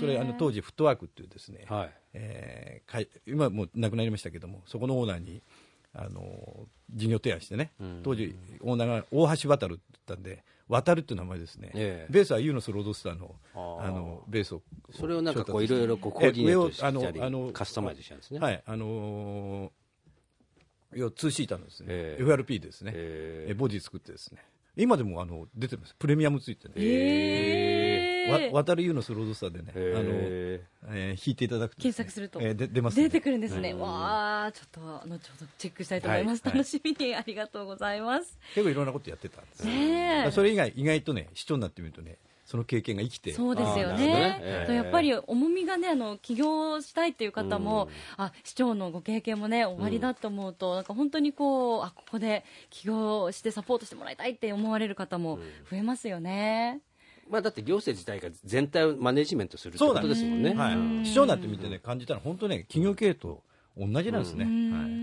[0.00, 1.90] それあの当時フットワークっていうですね、はい。
[2.14, 5.40] えーかい今もう亡くなりましたけどもそこのオーナーに
[5.94, 8.00] あの事業提案してね、うん。
[8.02, 12.12] 当時オーナーが大橋渡るって言ったんで渡るっていう名前ですね、ええ。
[12.12, 13.86] ベースはユーノスロードスターのあー。
[13.86, 19.70] あのベースをそれをなんかこういろいろこうコーディネートしたえ上をあのカスタマイズしたんですね、はいあのー
[20.92, 22.24] 要は2シーターのですね、ええ。
[22.24, 23.54] FRP ですね、ええ。
[23.54, 24.42] ボディ作ってですね
[24.82, 25.94] 今でもあの出てます。
[25.98, 31.78] プレミアムついてね、ええわ渡る湯のスロードスターでね、あのへえー弾いていただくと。
[31.78, 32.40] ね、検索すると。
[32.40, 33.04] えーで出ますね。
[33.04, 33.74] 出てくるんですね。
[33.74, 35.18] わあ、ちょっと、後ほど
[35.58, 36.42] チェックしたいと思います。
[36.44, 36.54] はい。
[36.54, 38.38] 楽しみに、ありがとうございます。
[38.54, 39.72] 結構いろんなことやってたんですよ。
[39.72, 40.30] ねえ。
[40.30, 42.18] それ以外意外とね市長になってみるとね
[42.50, 43.32] その経験が生きて。
[43.32, 44.06] そうですよね。
[44.08, 44.40] ね。
[44.42, 44.66] ええ。
[44.66, 55.38] とやっぱり重みがね、あの起業したいっていう方も、あ市長のご経験もね、終わりだと思うと、なんか本当にこう、あここで起業してサポートしてもらいたいって思われる方も
[55.70, 56.80] 増えますよね。
[57.28, 60.52] まあ、だって行政自体が全体をマネジメントするってこそうなんでとですすもんね。
[60.52, 63.44] はい、市長になってみてね感じたら本当ね企業経営と
[63.78, 64.90] 同じなんですね、うはい。
[64.90, 64.99] ん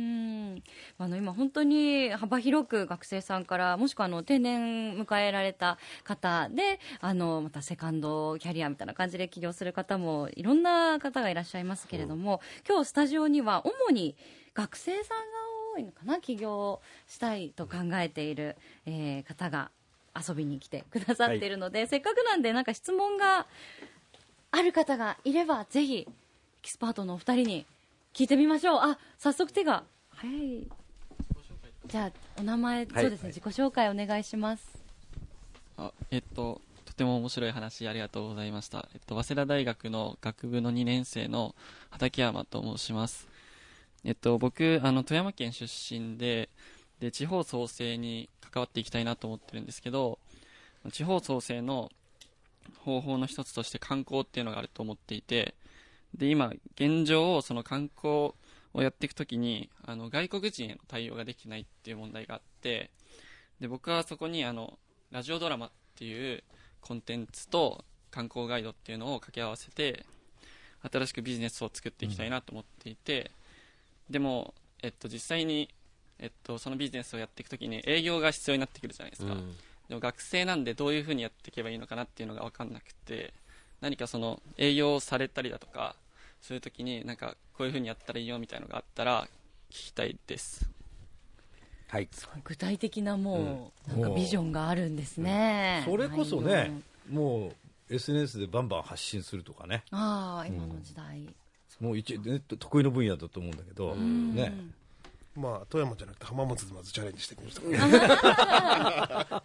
[0.99, 14.15] あの今、本当に幅広く学生さんからもしくはあの定年迎えられた方であのまたセカンドキャリアみたいな感じで起業する方もいろんな方がいらっしゃいますけれども、今日スタジオには主に
[14.55, 15.23] 学生さんが
[15.75, 18.55] 多いのかな起業したいと考えている、
[18.87, 19.69] えー方が
[20.27, 23.45] 遊びに来てくださっているので、せっかくなんでなんか質問が
[24.49, 26.11] ある方がいればぜひエ
[26.63, 27.65] キスパートのお二人に
[28.15, 28.79] 聞いてみましょう。
[28.81, 29.83] あ早速手が。
[30.09, 30.67] 早い
[31.87, 34.77] じゃあお名前、はいそうですね自己紹介お願いします
[35.77, 38.89] あえっと、とても面白い話ありがとうございました。
[38.93, 41.53] えっと、早稲田大学の学部の2年生の
[41.91, 43.27] 畠山と申します。
[44.03, 46.49] えっと、僕、あの、富山県出身で、
[46.99, 50.17] で、地方創生に関わっていきたいなと思ってるんですけど、
[50.91, 51.91] 地方創生の
[52.79, 55.53] 方法の一つとして観光っていうのがあると思っていて、
[56.15, 58.33] で、今、現状、その観光
[58.77, 62.91] をやっていくときに、あの、外国人への対応ができないっていう問題があって、
[63.59, 64.77] で、僕はそこに、あの、
[65.11, 66.43] ラジオドラマっていう
[66.81, 70.05] コンテンツと観光ガイドっていうのを掛け合わせて
[70.91, 73.31] 新しくビジネスを作っていきたいなと思っていて、
[74.09, 75.69] でも、えっと、実際に、
[76.19, 79.55] えっと、そのビジネスをやっていくときに営業が必要になってくるじゃないですか、うん。
[79.89, 83.33] でも学生なんでどういうふうにやっていけばいいのかなっていうのが分かんなくて
[83.81, 85.95] 何かその営業をされたりだとか
[86.41, 89.27] そういうときになんかこういうふうにやったらいいよみたいなのがあったら
[89.69, 90.69] 聞きたいです。
[91.87, 92.09] はい。
[92.43, 97.47] 具体的なもう、なんかビジョンがあるんですね、それこそねも
[97.89, 99.83] う SNS でバンバン発信するとかね。
[99.91, 101.27] ああ今の時代、
[101.79, 104.53] もう一ね得意の分野だと思うんだけど、ね。
[105.37, 109.43] まあ富山じゃなくて浜松でまずチャレンジしてみました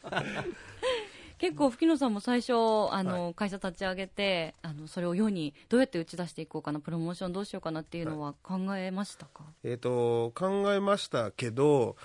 [1.43, 2.53] 結構吹野さんも最初
[2.93, 11.97] あの、会社立ち上げてあのそれを世にどうやって打ち出していこうかなプロモーションどうしようかなっていうのは考えましたか、えー、と考えましたけど、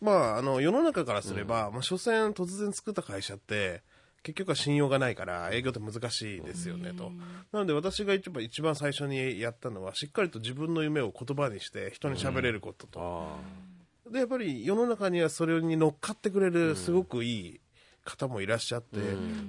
[0.00, 3.82] まあ、あの世の中からすれば、まあ、所詮突然作った会社って
[4.24, 7.12] 結局は信用がないから営業って難しいですよねと。
[7.52, 17.60] なので私が一番最初にやったのはしっかりと自分の夢を言葉にして人に喋れることと、あでやっぱり世の中にはそれに乗っかってくれるすごくいい
[18.04, 18.98] 方もいらっしゃって、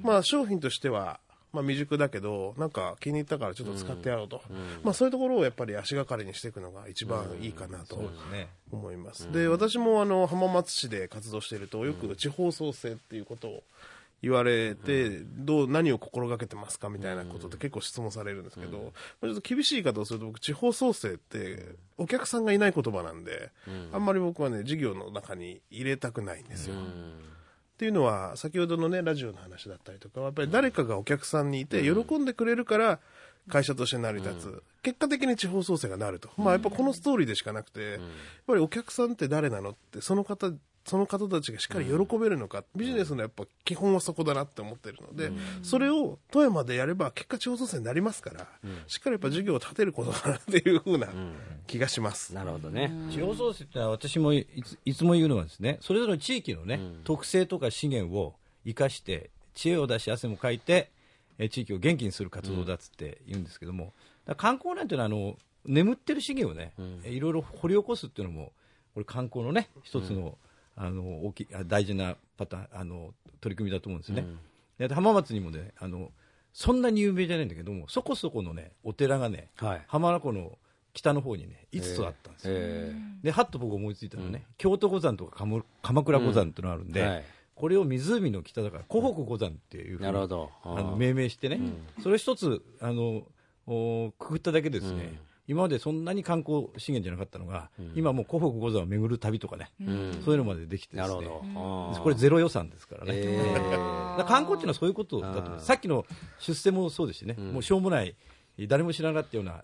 [0.02, 1.20] まあ、商品としては、
[1.54, 4.42] まあ、未熟だけどなんか気に入ったからちょっと使ってやろうと、
[4.84, 8.48] まあ、そういうところをやっぱり足がかりにしていくのが一番いいかなとそうですね。
[8.72, 13.64] 思います、で私もあの浜松市で活動しているとよく地方創生っていうことを
[14.22, 18.92] 言われて、どう何を心がけてますかみたいなことで結構質問されるんですけど、
[19.22, 23.52] ちょっと厳しい言い方をすると僕地方創生ってお客さんがいない言葉なんで、
[23.94, 26.76] あんまり僕はね事業の中に入れたくないんですよ、
[27.76, 33.00] っていうのは先ほどのねラジオの話だったりとかやっぱり誰かがお客さんにいて喜んでくれるから
[33.50, 38.00] 会社として成り立つ、結果的に地方創生がなると、まあやっぱこのストーリーでしかなくて、やっ
[38.48, 40.52] ぱりお客さんって誰なのってその方
[40.86, 45.32] その方たちがしっかり喜べるのか、ビジネスのやっぱ基本はそこだなって思ってるので、
[45.64, 48.48] それを富山でやれば結果地方創生になりますから、
[48.88, 51.08] しっかりやっぱ事業を立てることだなっていうふうな
[51.66, 52.34] 気がします。
[52.36, 52.92] なるほどね。
[53.10, 60.92] 地方創生ってのは私もいついつも言うのはですねそれぞれの地域のね、特性とか資源を生かして知恵を出し汗もかいて
[61.38, 63.94] え地域を元気にする活動だっつって言うんですけども、
[64.38, 68.54] 観光なんていうのはあの眠ってる資源をね、えいろいろ掘り起こすっていうのも
[68.94, 70.38] これ観光のね一つの,、
[70.76, 74.26] あの大きいあ大事なパターンあの取り組みだと思うんですね、
[74.78, 76.12] で浜松にもねあの
[76.54, 79.82] そんなに有名じゃないんだけどもそこそこのねお寺がね、はい。
[79.88, 80.58] 浜名湖の
[80.94, 87.24] 北の方にね5つあったんですよ、えではっと僕思いついたのはね、京都五山とか鎌鎌倉五山っていうのがあるんで、はい。
[87.56, 91.60] これを湖の北だから湖北五山っていうふうにあの命名してね、
[92.02, 93.24] それ一つあの
[93.68, 99.72] おくくっただけでですね、今までそんなに観光資源じゃなかったのが、今もう湖北五山を巡る旅とかね、
[100.24, 101.26] そういうのまでできてですね。
[102.02, 105.60] これゼロ予算ですからね、え だから観光っていうのはそういうことだと思う。
[105.60, 106.06] さっきの
[106.40, 108.16] 出世もそうですしね、もうしょうもない
[108.68, 109.64] 誰も知らなかったような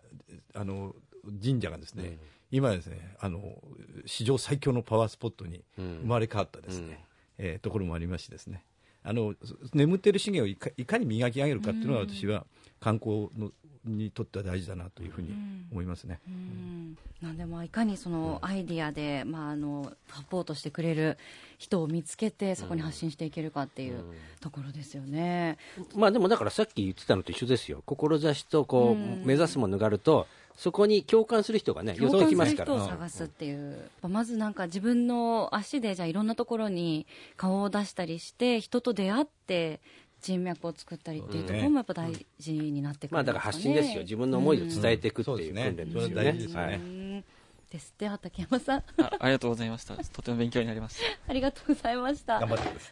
[0.53, 0.95] あの
[1.43, 2.19] 神社がですね、
[2.51, 3.57] 今ですねあの
[4.05, 7.05] 史上最強のパワースポットに生まれ変わったですね、
[7.37, 8.65] えーところもありましてですね。
[9.03, 9.33] あの
[9.73, 12.45] 眠ってる資源をいかいかに磨き上げるかっていうのが私は
[12.79, 13.51] 観光の
[13.85, 15.33] にとっては大事だなというふうに
[15.71, 16.19] 思いますね。
[16.27, 16.97] うん。
[17.21, 21.17] なんでもいかにそのアイディアで、まあ、あのサポートしてくれる
[21.57, 24.03] 人を見つけてそこに発信していけるかっていう
[24.39, 25.57] ところですよね。
[25.95, 27.83] まあでもだからさっき言ってたのと一緒ですよ。
[27.85, 32.73] 志とこう目指すものがあるとそこに共感する人がね予想共感すきますから。
[32.73, 37.07] る人を探すっていう、まずなんか自分の足でじゃあいろんなところに
[37.37, 39.79] 顔を出したりして人と出会って
[40.21, 43.75] 人脈を作ったりっていうところもやっぱ大事になってくまあだからるんですかね。
[43.75, 44.03] 発信ですよ。
[44.03, 46.23] 自分の思いを伝えていくっていう訓練ですよね。
[46.53, 47.23] はいうん。
[47.71, 48.83] ですって畠山さん。
[49.01, 49.95] あありがとうございました。
[49.95, 51.03] とても勉強になりました。
[51.31, 52.39] ありがとうございました。
[52.39, 52.91] 頑張ってください。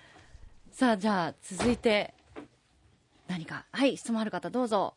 [0.71, 2.13] さあじゃあ続いて
[3.27, 3.65] 何か？
[3.71, 4.95] はい質問ある方どうぞ。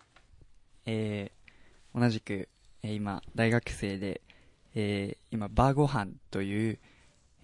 [0.86, 2.48] えー同じく、
[2.82, 4.22] えー今、大学生で、
[4.74, 6.78] えー今、バーご飯という、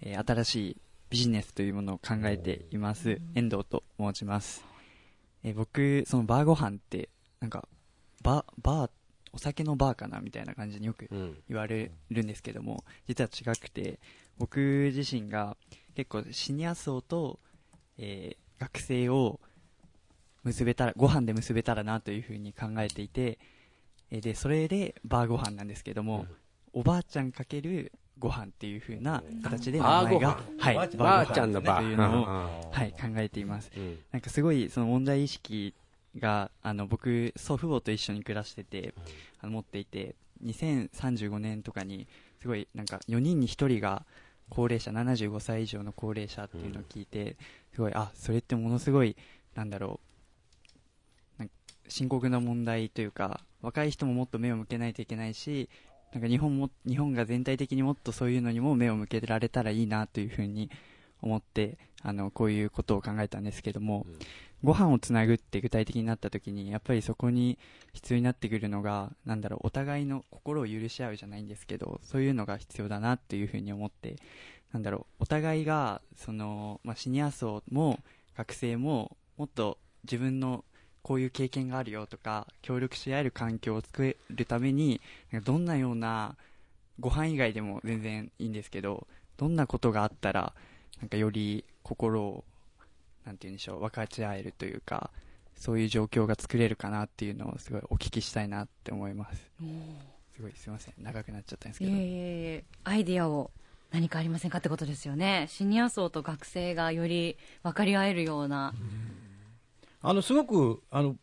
[0.00, 0.76] えー新しい
[1.10, 4.64] ビジネスというものを考えています、遠藤と申します。
[5.44, 7.08] えー僕、そのバーご飯って、
[7.40, 7.68] なんか、
[8.22, 8.90] バー、バー、
[9.32, 11.38] お酒のバーかなみたいな感じによくうん。
[11.48, 14.00] 言われるんですけども、実は違くて、
[14.38, 15.56] 僕自身が
[15.94, 17.38] 結構シニア層と、
[17.98, 19.38] えー学生を
[20.42, 23.38] 結べたら、ご飯で結べたらなというふうに考えていて、
[24.10, 26.26] えーで、それでバーご飯なんですけども、
[26.72, 32.28] おばあちゃんかけるご飯っていうふうな形で名前が、はい、ばあちゃんのばというのを、う
[32.68, 33.70] んはい、考えています。
[33.76, 33.98] うん。
[34.12, 35.74] なんかすごいその問題意識
[36.18, 38.94] があの僕祖父母と一緒に暮らしてて、
[39.40, 40.14] あの持っていて
[40.44, 42.06] 2035年とかに
[42.40, 44.04] すごいなんか4人に1人が
[44.50, 47.36] 高齢者75歳以上の高齢者っていうのを聞いて、
[47.74, 49.16] すごいあそれってものすごい
[49.54, 50.08] なんだろう
[51.88, 55.68] 深刻な問題というか若い人ももっと目を向けないといけないし
[56.12, 60.70] なんか日本も日本が全体的にもっとそういうのにも目を向けられたらいいなというふうに
[61.20, 64.06] 思ってあのこういうことを考えたんですけども、
[64.62, 67.58] ご飯をつなぐって具体的になった時にやっぱりそこに
[67.92, 74.16] 必要になってくるのがなんだろうお互いの心を許し合うじゃないんですけどそういうのが必要だなっていうふうに思って
[74.72, 78.00] なんだろうお互いがその、まあ、シニア層も
[78.36, 80.64] 学生ももっと自分の
[81.02, 85.00] こういう経験があるよとか協力し合える環境を作るために
[85.44, 86.36] どんなような
[87.00, 90.52] ご飯以外でも全然いいんですけどどんなことがあったら
[91.00, 92.44] なんかより心を
[93.24, 95.10] なんて言うんでしょう分かち合えるというか
[95.56, 99.50] そういう状況が作れるかなっていうのをすごいお聞きしたいなって思います。
[100.36, 101.90] すごいすいません長くなっちゃったんですけど。
[101.90, 102.10] いえいえい
[102.58, 103.50] えアイディアを
[103.90, 105.46] 何かありませんかってことですよね。
[105.50, 108.74] シニア層と学生がより分かり合えるような
[110.02, 111.16] あのすごくあの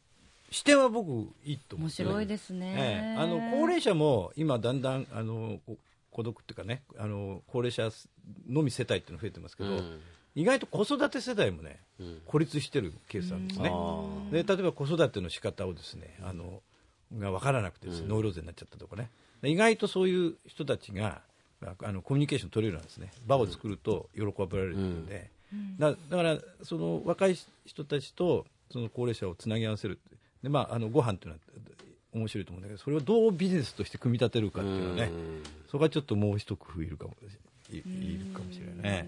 [0.51, 1.09] 視点は僕
[1.43, 3.21] いいと思面って白いですね、ええ。
[3.21, 5.77] あの高齢者も今だんだんあのこ
[6.11, 7.89] 孤独っていうかねあの高齢者
[8.47, 9.99] のみ世帯っていうの増えてますけど、うん。
[10.35, 12.21] 意外と子育て世代もね、うん。
[12.25, 13.71] 孤立してるケースなんですね、
[14.31, 16.61] で例えば子育ての仕方をですねあの
[17.17, 19.09] が分からなくてですね、ノイローゼになっちゃったとかね。
[19.41, 21.21] で意外とそういう人たちが
[21.65, 23.11] ああのコミュニケーション取れるようなんですね。
[23.25, 25.29] 場を作ると喜ばれるっていうんで、
[25.79, 28.45] だだからその若い人たちと
[28.75, 30.01] その高齢者をつなぎ合わせる
[30.43, 31.39] で、まあ、あのご飯っていうのは
[32.13, 35.11] 面白いと思うんだけどそれをどうビジネスとして組み立てるかっていうのはね、
[35.71, 37.13] そこはちょっともう一工夫いるかも
[37.71, 37.77] い。
[37.77, 39.07] いるかもしれないね。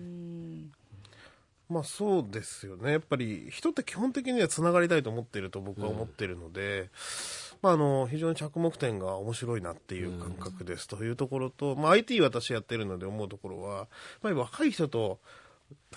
[1.70, 2.92] まあそうですよね。
[2.94, 6.90] やっぱり人って基本的にはつながりたいと思っていると僕は思っているので、
[7.62, 13.88] まああの、非常に着目点が面白いなっていう感覚ですというところと、まあ IT 私やってるので思うところは、
[14.22, 15.20] まあ若い人と、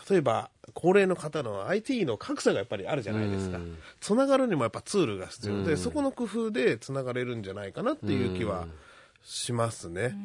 [0.09, 3.59] 例えば高齢の方の IT の格差がやっぱりあるじゃないですか。
[4.01, 5.65] つながるにもやっぱツールが必要。
[5.65, 8.67] で、そこの工夫でつながれるんじゃないかなっていう気は
[9.23, 10.17] しますね。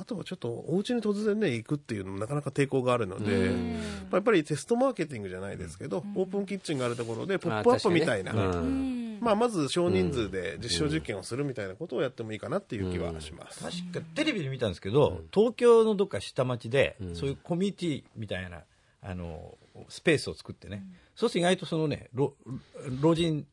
[0.00, 3.50] あとはちょっとお家に突然ね行くっていうのもなかなか抵抗があるので、
[4.10, 8.32] まあやっぱりテストマーケティングじゃないですけど、オープンキッチンがあるところでポップアップみたいな、
[9.20, 13.62] まあまず少人数で実証実験をするみたいなことをやってもいいかなっていう気はします。
[13.62, 18.62] 確かテレビで見たんですけど、東京のどっか下町で、そういうコミュニティみたいな
[19.02, 19.56] あの
[19.88, 22.34] スペースを作ってね、そうすると意外とそのね老
[23.00, 23.46] 老人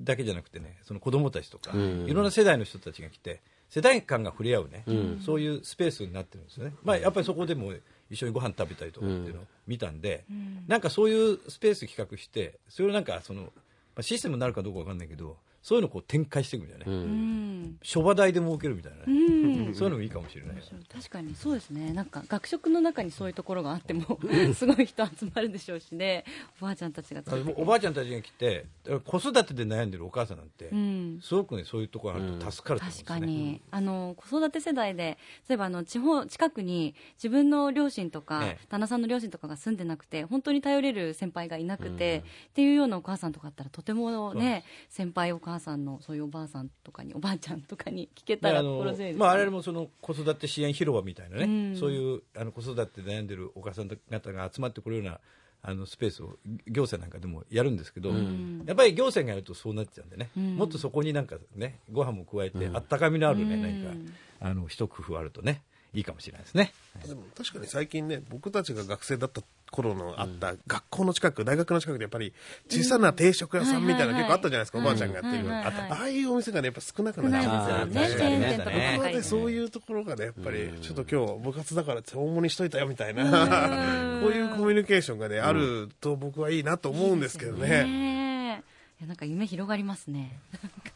[0.00, 4.84] だけじゃなくてねその子供たちとか、いろんな世代の人たちが来て世代間が触れ合うね、
[5.24, 7.72] そういうスペースになってるんですよね、まあ、やっぱりそこでも
[8.10, 10.24] 一緒にご飯食べたりとかっていうのを見たんで、
[10.66, 13.52] なんかそういうスペース企画してそれをなんかその、
[13.98, 15.38] まあ、システムになるかどうかわかんないけど
[15.68, 17.78] そういうのをこう展開していくみたいなね、うん。
[17.82, 20.56] 諸場代で儲けるみたいなうね、んそういうのもいいかもしれない、
[20.90, 21.34] 確かに。
[21.34, 21.92] そうですね。
[21.92, 24.18] なんか学食の中にそういうところがあっても
[24.54, 26.24] すごい人集まるでしょうしね。
[26.58, 27.22] おばあちゃんたちが。
[27.56, 28.64] おばあちゃんたちが来て
[29.04, 31.20] 子育てで悩んでるお母さんなんて、うん。
[31.22, 35.18] すごくねそういうところがあると助かると思うんです確ね、かに、あの子育て世代で
[35.50, 38.66] 例えばあの地方近くに自分の両親とか、ええ。
[38.70, 49.18] 旦那さんの両親とかが住んでなくて本当に頼れる先輩がいなくて、っていうようなお母さんとかだったらとてもね先輩お母さんのそういうおばあさんとかにおばあちゃんとかに聞けたら心強いです、ね。
[49.18, 51.76] まあ、あれもその子育て支援広場みたいなね、うん。
[51.76, 55.20] そういうあの子育てで悩んでるお母さん方が集まってくるような
[55.62, 56.36] あのスペースを
[56.66, 58.64] 行政なんかでもやるんですけど、ん。
[58.66, 60.56] やっぱり行政がやるとそうなっちゃうんでね、うん。
[60.56, 63.62] もっとそこになんかねご飯も加えて、あったかみのあるね、うん。
[63.62, 65.62] 何かあの一工夫あるとね
[65.94, 66.72] いいかもしれないですね。
[67.06, 72.32] でも確かに最近ね僕たちが学生だった頃のあった学校の近く大学の近くでやっぱり
[72.68, 78.08] 小さな定食屋さんみたいなうん結構あったじゃないですか、おばあちゃんがやってるような、はいはいはいああいうお店がねやっぱ少なく少なっちゃですよね。
[78.08, 87.84] チェーン店とかばっここかりでそういうところがねやっぱりちょっと今日部活だからって大盛りしといたよみたいなこういうコミュニケーションがねあると僕はいいなと思うんですけどね。
[87.84, 88.62] ね
[89.00, 90.38] いやなんか夢広がりますね。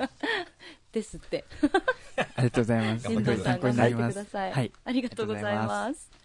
[0.93, 1.45] ですって。
[2.16, 3.07] ありがとうございます。
[3.09, 4.14] 新藤さん参考頑張ってになります。
[4.14, 4.73] ください、はい。
[4.85, 6.22] ありがとうございます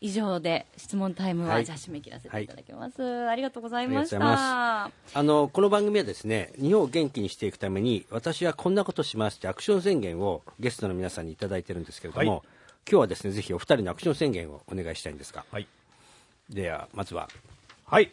[0.00, 1.64] 以上で質問タイムは、はい。
[1.64, 4.84] じゃあ締め切らせていただきます、ありがとうございました。
[4.84, 12.40] あのこの番組はですね日本を元気にしていくために私はこんなことしますってアクション宣言をゲストの皆さんにいただいてるんですけれども、はい。
[12.90, 15.66] 今日はですねぜひお二人のアクション宣言をお願いしたいんですが、はい。
[16.48, 17.28] ではまずは。
[17.84, 18.12] はい。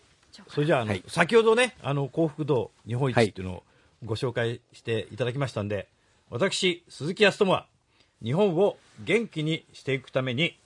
[0.49, 1.03] それじゃあ、あのはい。
[1.07, 3.63] 先ほどね、あの、幸福度日本一っていうのを
[4.03, 5.87] ご紹介していただきましたんで、
[6.29, 7.67] 私、鈴木康友は、
[8.21, 10.57] 日本を元気にしていくために、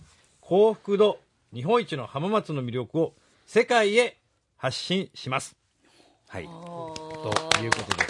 [0.50, 1.20] 幸福度
[1.54, 3.14] 日本一の浜松の魅力を
[3.46, 4.18] 世界へ
[4.58, 5.56] 発信します。
[6.28, 6.46] はい。
[6.46, 8.08] ということで、は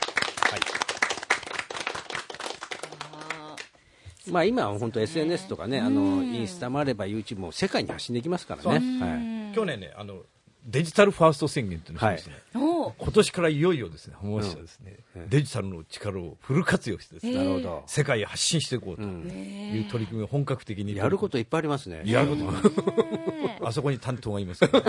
[4.25, 4.31] い。
[4.31, 10.21] まあ、今は本当 SNS とかねあのインスタもあれば YouTube も世界に発信できますからね、はい、去年ね、あの、
[10.69, 12.93] デジタルファースト宣言っていうのをしましてね、おー。
[12.99, 19.23] 今年からいよいよですね、浜松市はですね、デジタルの力をフル活用してですね、世界へ発信していこうとうん。
[19.27, 22.03] いう取り組みを本格的にやることいっぱいありますね。
[22.05, 24.83] やることあそこに担当がいますから。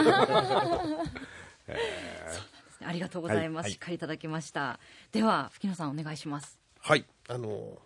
[2.82, 3.72] ありがとうございます、はい。
[3.72, 4.80] しっかりいただきました。
[5.12, 6.58] では吹野さんお願いします。
[6.80, 7.04] はい。
[7.28, 7.78] あの、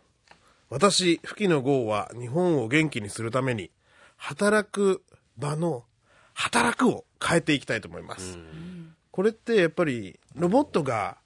[0.70, 3.70] 私、吹野剛は日本を元気にするために、
[4.16, 5.02] 働く
[5.36, 5.84] 場の
[6.34, 8.38] 働くを変えていきたいと思います。
[9.10, 11.16] これってやっぱり、ロボットが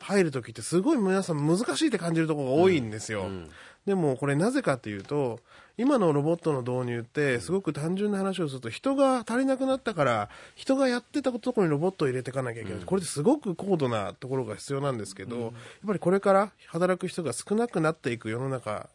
[0.00, 3.26] 入るときってすごい皆さん難しいって感じるところが多いんですよ。
[3.84, 5.40] でもこれなぜかっていうと、
[5.76, 15.52] 今のロボットの導入ってすごく単純な話をすると人が足りなくなったから人がやってたところにロボットを入れていかなきゃいけない、これってすごく高度なところが必要なんですけど、やっ
[15.86, 18.88] ぱりこれから働く人が少なくなっていく世の中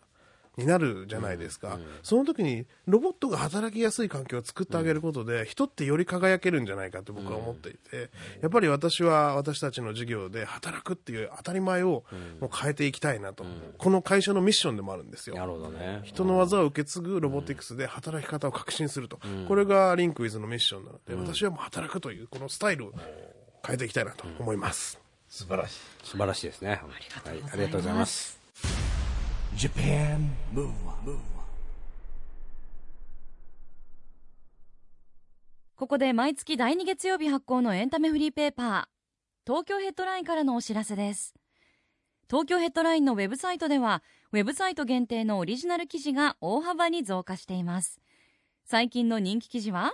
[0.58, 8.10] になるじゃないですか、その時にロボットが働きやすい環境を作ってあげることで、人ってより輝けるんじゃないかと僕は思っていて、
[8.42, 12.04] やっぱり私は私たちの授業で働くっていう当たり前を
[12.40, 13.46] もう変えていきたいなと、
[13.78, 15.36] この会社のミッションでもあるんですよ。
[15.36, 16.02] なるほどね。
[16.04, 22.94] 人の技を受け継ぐロボティクスで働き方を革新すると、これがリンクウィズのミッションなので、私はもう働くというこのスタイルを
[23.66, 25.00] 変えていきたいなと思います。
[25.30, 25.80] 素晴らしい。
[26.04, 26.70] 素晴らしいですね。
[26.70, 26.80] はい。
[27.52, 28.43] ありがとうございます
[29.56, 31.18] Japan Move Up
[35.76, 38.84] ここで毎月第2月曜日発行のエンタメフリーペーパー
[39.46, 41.36] 東京ヘッドラインからのお知らせです。
[42.28, 44.02] 東京ヘッドラインのウェブサイトでは
[44.32, 48.00] ウェブサイト限定のオリジナル記事が大幅に増加しています。
[48.66, 49.94] 最近の人気記事は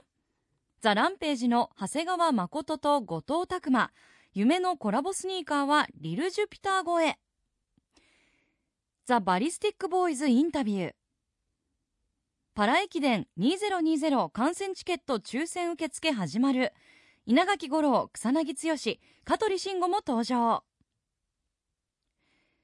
[0.79, 3.91] ザ・ランページの長谷川誠と後藤拓馬
[4.33, 7.17] 夢のコラボスニーカーはリル・ジュピター超え。
[9.09, 10.91] ザ・バリスティック・ボーイズ・インタビュー。
[12.53, 16.73] パラ駅伝2020観戦チケット抽選受付始まる。
[17.25, 18.77] 稲垣吾郎草薙剛
[19.25, 20.63] 香取慎吾も登場。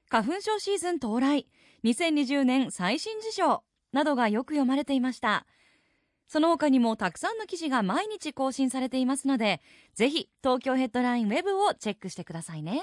[0.08, 1.48] 花粉症シーズン到来。
[1.82, 5.46] 2020年最新事情などがよく読まれていました。
[6.28, 9.60] その他にもたくさんの記事が毎日更新されていますので
[9.94, 12.82] ぜひ東京ヘッドラインウェブをチェックしてくださいね。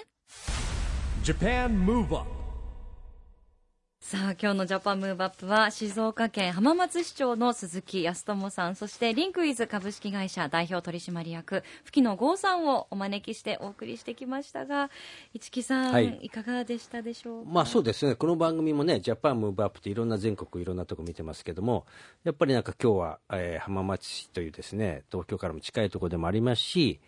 [4.05, 14.89] さあ今日のジャパンムーブアップは静岡県浜松市長の鈴木康友さんそしてリンクイズ株式会社代表取締役吹野剛さんをお招きしてお送りしてきましたが
[15.33, 16.19] 市木さん、はい。
[16.21, 17.49] い、かがでしたでしょうか？
[17.49, 21.85] まあそうですね、この番組もね、ジャパンムーブアップっていろんな全国いろんなとこ見てますけども、
[22.25, 26.99] やっぱりなんか今日は、えー浜松市というですね、東京からも近いところでもありますし、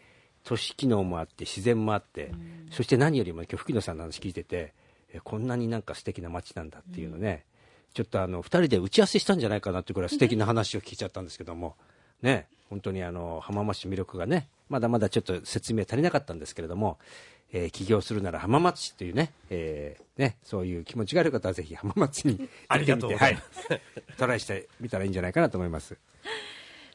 [0.45, 2.31] 都市機能もあって自然もあって、
[2.71, 4.84] そして何よりも今日吹野さんの話聞いててえ
[5.23, 7.45] こんなになんか素敵な街なんだっていうのね、
[7.93, 11.75] ちょっとあの2人で打ち合わせしたんじゃないかなっていうぐらい素敵な話を聞いちゃったんですけども。
[12.21, 12.47] ね。
[12.69, 16.97] 本当にあの浜松市の魅力がねまだまだちょっと説明足りなかったんですけれども、
[17.51, 23.71] えー起業するなら浜松市というね,、えーねそういう気持ちがある方はぜひ浜松にありがとうございます。
[23.71, 23.81] はい、
[24.17, 25.95] トライしてみたらいいんじゃないかなと思います。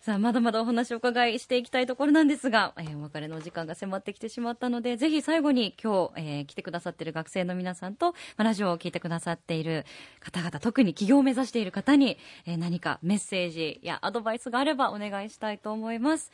[0.00, 9.84] さあ、まだまだお話をお伺いしていきたいところなんですが、えーお別れのお時間が迫ってきてしまったので、ぜひ最後に今日、えー来てくださっている学生の皆さんと、まあラジオを聞いてくださっている
[10.20, 16.32] 方々、特に起業を目指している方に、えー何かメッセージやアドバイスがあればお願いしたいと思います。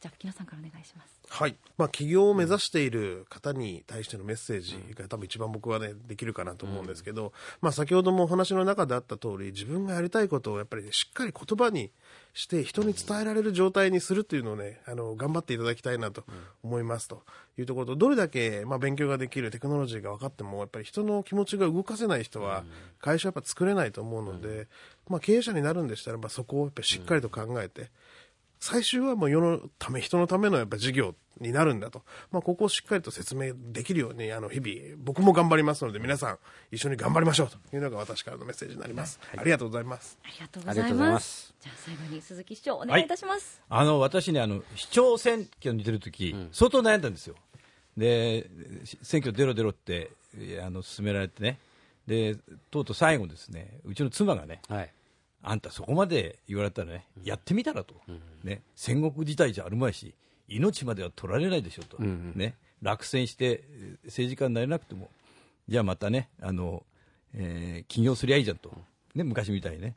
[0.00, 1.14] じゃあ、木野さんからお願いします。
[1.28, 1.56] はい。
[1.78, 11.90] まあ、起業を目指している方に対してのメッセージが多分一番僕はね、できるかなと思うんですけど、まあ、先ほどもお話の中であった通り、自分がやりたいことをやっぱり、ね、しっかり言葉に
[12.34, 16.24] して人に伝えられる状態にするっていうのをね、あの、頑張っていただきたいなと
[16.62, 17.22] 思いますと。
[17.56, 22.64] いうところと、どれだけ、まあ、勉強ができるテクノロジーが分かっても、やっぱり人の気持ちが動かせない人は、
[23.00, 24.66] 会社はやっぱ作れないと思うので、
[25.08, 27.90] まあ、経営者になるんでしたらば、そこをやっぱりしっかりと考えて、
[28.64, 32.00] 最終はもう世のため、人のためのやっぱ事業になるんだと。
[32.32, 36.38] まあ、ここをしっかりと説明できるように、あの、日々、僕も頑張りますので、皆さん、
[36.72, 39.20] 一緒に頑張りましょうというのが私からのメッセージになります。
[39.36, 40.18] ありがとうございます。
[40.24, 41.12] ありがとうございま。
[41.12, 43.60] ますすじゃあ、最後に鈴木市長、お願いいたします。
[43.68, 47.34] あの私ねあの、市長選挙に出るとき、相当悩んだんですよ、
[47.98, 48.48] で
[49.02, 50.10] 選挙出ろ出ろって
[50.64, 51.58] あの進められてね
[52.06, 52.36] で、
[52.70, 54.90] とうとう最後、ですねうちの妻がね、はい
[55.46, 57.94] あんたそこまで言われたらね、やってみたらと、
[58.42, 60.14] ね、戦国時代じゃあるまいし、
[60.48, 65.10] 命までは取られないでしょと、ね、落選してえー政治家になれなくても、
[65.68, 66.82] じゃあまたね、あの
[67.34, 68.70] えー起業すりゃいいじゃんと、
[69.14, 69.94] ね、昔みたいにね、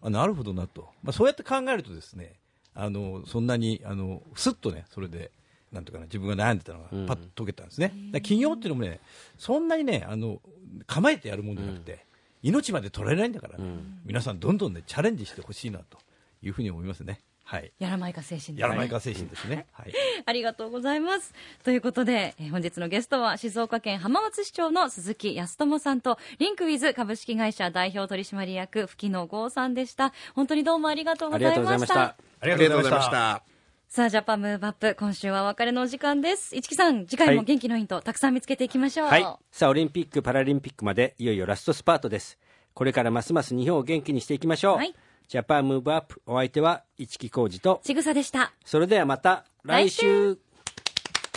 [0.00, 2.34] あなるほどなと、まあ、そうやって考えるとですね、
[2.74, 5.30] あのそんなにあのすっとね、それで。
[5.72, 9.00] なんとかな自分が悩んでたのがパッと解けたんですね、だから起業っていうのもね、
[9.36, 10.40] そんなにねあの
[10.86, 12.06] 構えてやるもんじゃなくて、
[12.44, 13.64] 命まで取られないんだからね、
[14.04, 15.98] 皆さんどんどんねチャレンジしてほしいなと
[16.42, 17.20] いうふうに思いますね。
[17.44, 17.72] はい。
[17.78, 19.66] やらまいか精神ですやらないか精神ですね。
[19.72, 19.92] はい。
[20.24, 21.34] ありがとうございます。
[21.62, 30.12] ということで、えー本日のゲストは静岡県浜松市長の鈴木康友さんと、リンクウィズ株式会社代表取締役、吹野剛さんでした。
[30.34, 32.24] 本当にどうもありがとうござありがとうございましたいました。
[32.40, 33.53] ありがとうございました。
[33.94, 36.56] さあ、ジャパンムーブアップ、今週はお別れのお時間です。
[36.56, 39.06] 市木さん、次回も元気のヒント、たくさん見つけていきましょう。
[39.06, 39.22] はい。
[39.52, 42.36] さあ、オリンピック・パラリンピックまでいよいよラストスパートです。
[42.74, 44.78] これからますます日本を元気にしていきましょう。
[44.78, 44.92] はい
[45.28, 48.52] ジャパンムーブアップ、お相手は市木浩二と、ちぐさでした。
[48.64, 50.34] それではまた来週来週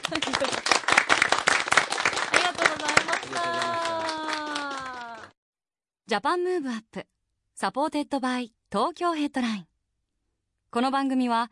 [0.09, 0.45] ありがとうござ
[2.91, 3.19] いまし
[5.29, 5.31] た。
[6.07, 7.05] Japan Move Up,
[7.53, 9.67] supported by Tokyo Headline。
[10.71, 11.51] この番組は